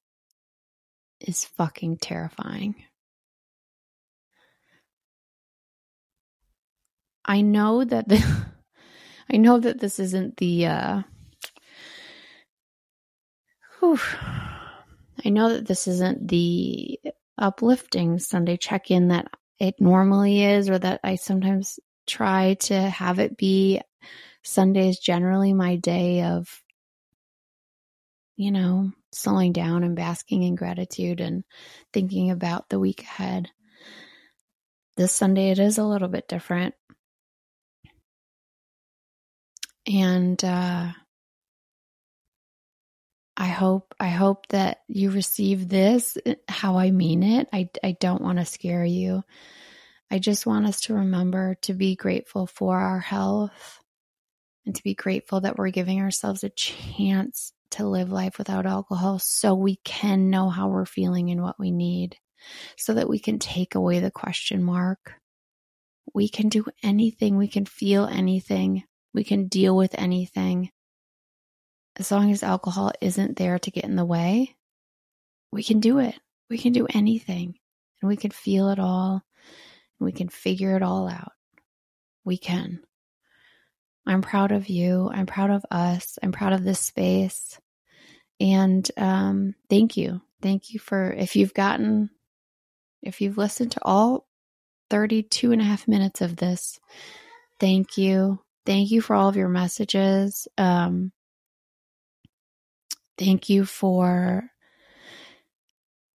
is 1.21 1.45
fucking 1.45 1.99
terrifying. 1.99 2.77
I 7.27 7.43
know 7.43 7.85
that 7.85 8.09
the 8.09 8.25
I 9.33 9.37
know 9.37 9.59
that 9.59 9.81
this 9.81 9.99
isn't 9.99 10.37
the 10.39 10.67
uh 10.67 11.03
whew, 13.79 13.99
I 15.25 15.29
know 15.29 15.51
that 15.51 15.67
this 15.67 15.87
isn't 15.87 16.29
the 16.29 17.01
uplifting 17.39 18.19
Sunday 18.19 18.57
check-in 18.57 19.09
that 19.09 19.29
it 19.59 19.75
normally 19.81 20.43
is 20.43 20.69
or 20.69 20.79
that 20.79 21.01
I 21.05 21.17
sometimes 21.17 21.79
try 22.07 22.55
to 22.61 22.75
have 22.75 23.19
it 23.19 23.37
be. 23.37 23.81
Sunday 24.43 24.89
is 24.89 24.99
generally 24.99 25.53
my 25.53 25.77
day 25.77 26.23
of 26.23 26.63
you 28.41 28.51
know, 28.51 28.91
slowing 29.13 29.53
down 29.53 29.85
and 29.85 29.95
basking 29.95 30.43
in 30.43 30.55
gratitude 30.55 31.21
and 31.21 31.45
thinking 31.93 32.31
about 32.31 32.71
the 32.71 32.79
week 32.79 33.03
ahead. 33.03 33.51
This 34.97 35.13
Sunday, 35.13 35.51
it 35.51 35.59
is 35.59 35.77
a 35.77 35.85
little 35.85 36.09
bit 36.09 36.27
different. 36.27 36.75
And 39.93 40.43
uh, 40.45 40.93
I 43.37 43.47
hope 43.47 43.95
I 43.99 44.09
hope 44.09 44.47
that 44.49 44.79
you 44.87 45.11
receive 45.11 45.69
this 45.69 46.17
how 46.49 46.79
I 46.79 46.91
mean 46.91 47.23
it. 47.23 47.49
I 47.53 47.71
I 47.83 47.97
don't 47.99 48.23
want 48.23 48.39
to 48.39 48.45
scare 48.45 48.85
you. 48.85 49.25
I 50.11 50.19
just 50.19 50.47
want 50.47 50.67
us 50.67 50.83
to 50.83 50.95
remember 50.95 51.57
to 51.63 51.75
be 51.75 51.97
grateful 51.97 52.47
for 52.47 52.79
our 52.79 53.01
health 53.01 53.81
and 54.67 54.75
to 54.77 54.83
be 54.83 54.95
grateful 54.95 55.41
that 55.41 55.57
we're 55.57 55.71
giving 55.71 56.01
ourselves 56.01 56.45
a 56.45 56.51
chance 56.51 57.53
to 57.73 57.89
live 57.89 58.11
life 58.11 58.37
without 58.39 58.67
alcohol 58.67 59.19
so 59.19 59.55
we 59.55 59.77
can 59.85 60.31
know 60.31 60.51
how 60.51 60.69
we're 60.69 60.85
feeling 60.85 61.31
and 61.31 61.43
what 61.43 61.59
we 61.59 61.71
need, 61.71 62.17
so 62.77 62.95
that 62.95 63.09
we 63.09 63.19
can 63.19 63.39
take 63.39 63.75
away 63.75 64.01
the 64.01 64.11
question 64.11 64.63
mark. 64.63 65.15
We 66.13 66.29
can 66.29 66.49
do 66.49 66.67
anything, 66.83 67.37
we 67.37 67.49
can 67.49 67.65
feel 67.65 68.07
anything, 68.07 68.85
we 69.13 69.25
can 69.25 69.49
deal 69.49 69.77
with 69.77 69.95
anything. 69.99 70.71
As 71.97 72.11
long 72.11 72.31
as 72.31 72.43
alcohol 72.43 72.93
isn't 73.01 73.37
there 73.37 73.59
to 73.59 73.71
get 73.71 73.85
in 73.85 73.97
the 73.97 74.05
way, 74.05 74.57
we 75.53 75.63
can 75.63 75.81
do 75.81 75.99
it. 75.99 76.15
We 76.49 76.59
can 76.59 76.73
do 76.73 76.87
anything 76.93 77.55
and 78.01 78.09
we 78.09 78.17
can 78.17 78.31
feel 78.31 78.69
it 78.71 78.79
all 78.79 79.23
and 79.99 80.07
we 80.07 80.13
can 80.13 80.29
figure 80.29 80.77
it 80.77 80.83
all 80.83 81.09
out. 81.09 81.33
We 82.25 82.39
can. 82.39 82.81
I'm 84.07 84.23
proud 84.23 84.53
of 84.53 84.69
you. 84.69 85.11
I'm 85.13 85.27
proud 85.27 85.51
of 85.51 85.65
us. 85.71 86.19
I'm 86.23 86.33
proud 86.33 86.53
of 86.53 86.65
this 86.65 86.81
space. 86.81 87.59
And 88.41 88.89
um, 88.97 89.55
thank 89.69 89.97
you. 89.97 90.23
Thank 90.41 90.73
you 90.73 90.81
for, 90.81 91.13
if 91.13 91.37
you've 91.37 91.55
gotten, 91.55 92.11
if 93.03 93.21
you've 93.21 93.37
listened 93.37 93.73
to 93.73 93.81
all 93.83 94.27
32 94.89 95.53
and 95.53 95.61
a 95.61 95.65
half 95.65 95.87
minutes 95.87 96.23
of 96.23 96.37
this, 96.37 96.81
thank 97.59 97.99
you. 97.99 98.41
Thank 98.67 98.91
you 98.91 99.01
for 99.01 99.17
all 99.17 99.29
of 99.29 99.37
your 99.37 99.49
messages. 99.49 100.47
Um, 100.59 101.13
thank 103.19 103.49
you 103.49 103.65
for 103.65 104.51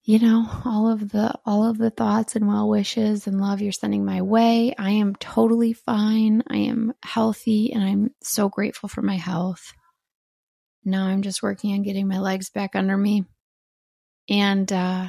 you 0.04 0.18
know 0.18 0.48
all 0.64 0.90
of 0.90 1.10
the 1.10 1.32
all 1.46 1.64
of 1.68 1.78
the 1.78 1.90
thoughts 1.90 2.34
and 2.34 2.48
well 2.48 2.68
wishes 2.68 3.26
and 3.26 3.40
love 3.40 3.60
you're 3.60 3.72
sending 3.72 4.04
my 4.04 4.22
way. 4.22 4.74
I 4.78 4.90
am 4.90 5.14
totally 5.16 5.72
fine. 5.72 6.42
I 6.48 6.56
am 6.58 6.92
healthy 7.02 7.72
and 7.72 7.82
i'm 7.84 8.10
so 8.22 8.48
grateful 8.48 8.88
for 8.88 9.02
my 9.02 9.16
health. 9.16 9.72
Now 10.84 11.06
i'm 11.06 11.22
just 11.22 11.42
working 11.42 11.72
on 11.74 11.82
getting 11.82 12.08
my 12.08 12.18
legs 12.18 12.50
back 12.50 12.74
under 12.74 12.96
me. 12.96 13.24
And 14.28 14.72
uh 14.72 15.08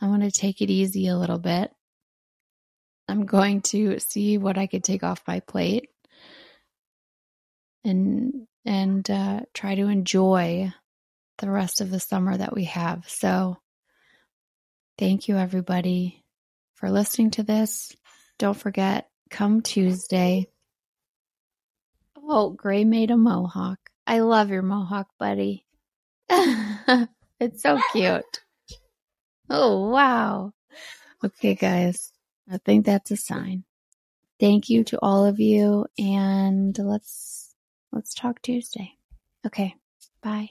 i 0.00 0.06
want 0.06 0.22
to 0.22 0.30
take 0.30 0.60
it 0.60 0.70
easy 0.70 1.06
a 1.08 1.16
little 1.16 1.38
bit 1.38 1.70
i'm 3.10 3.26
going 3.26 3.60
to 3.60 3.98
see 3.98 4.38
what 4.38 4.56
i 4.58 4.66
could 4.66 4.84
take 4.84 5.02
off 5.02 5.22
my 5.26 5.40
plate 5.40 5.90
and 7.84 8.46
and 8.64 9.10
uh, 9.10 9.40
try 9.54 9.74
to 9.74 9.88
enjoy 9.88 10.72
the 11.38 11.50
rest 11.50 11.80
of 11.80 11.90
the 11.90 12.00
summer 12.00 12.36
that 12.36 12.54
we 12.54 12.64
have. 12.64 13.08
So, 13.08 13.58
thank 14.98 15.28
you, 15.28 15.36
everybody, 15.36 16.22
for 16.74 16.90
listening 16.90 17.30
to 17.32 17.42
this. 17.42 17.94
Don't 18.38 18.56
forget, 18.56 19.08
come 19.30 19.62
Tuesday. 19.62 20.46
Oh, 22.16 22.50
Gray 22.50 22.84
made 22.84 23.10
a 23.10 23.16
mohawk. 23.16 23.78
I 24.06 24.20
love 24.20 24.50
your 24.50 24.62
mohawk, 24.62 25.08
buddy. 25.18 25.64
it's 26.28 27.62
so 27.62 27.80
cute. 27.92 28.40
Oh, 29.48 29.88
wow. 29.88 30.52
Okay, 31.24 31.54
guys. 31.54 32.12
I 32.50 32.58
think 32.58 32.84
that's 32.84 33.10
a 33.10 33.16
sign. 33.16 33.64
Thank 34.40 34.68
you 34.68 34.84
to 34.84 34.98
all 35.02 35.24
of 35.26 35.38
you 35.38 35.86
and 35.98 36.76
let's 36.78 37.54
let's 37.92 38.14
talk 38.14 38.42
Tuesday. 38.42 38.92
Okay. 39.46 39.74
Bye. 40.22 40.48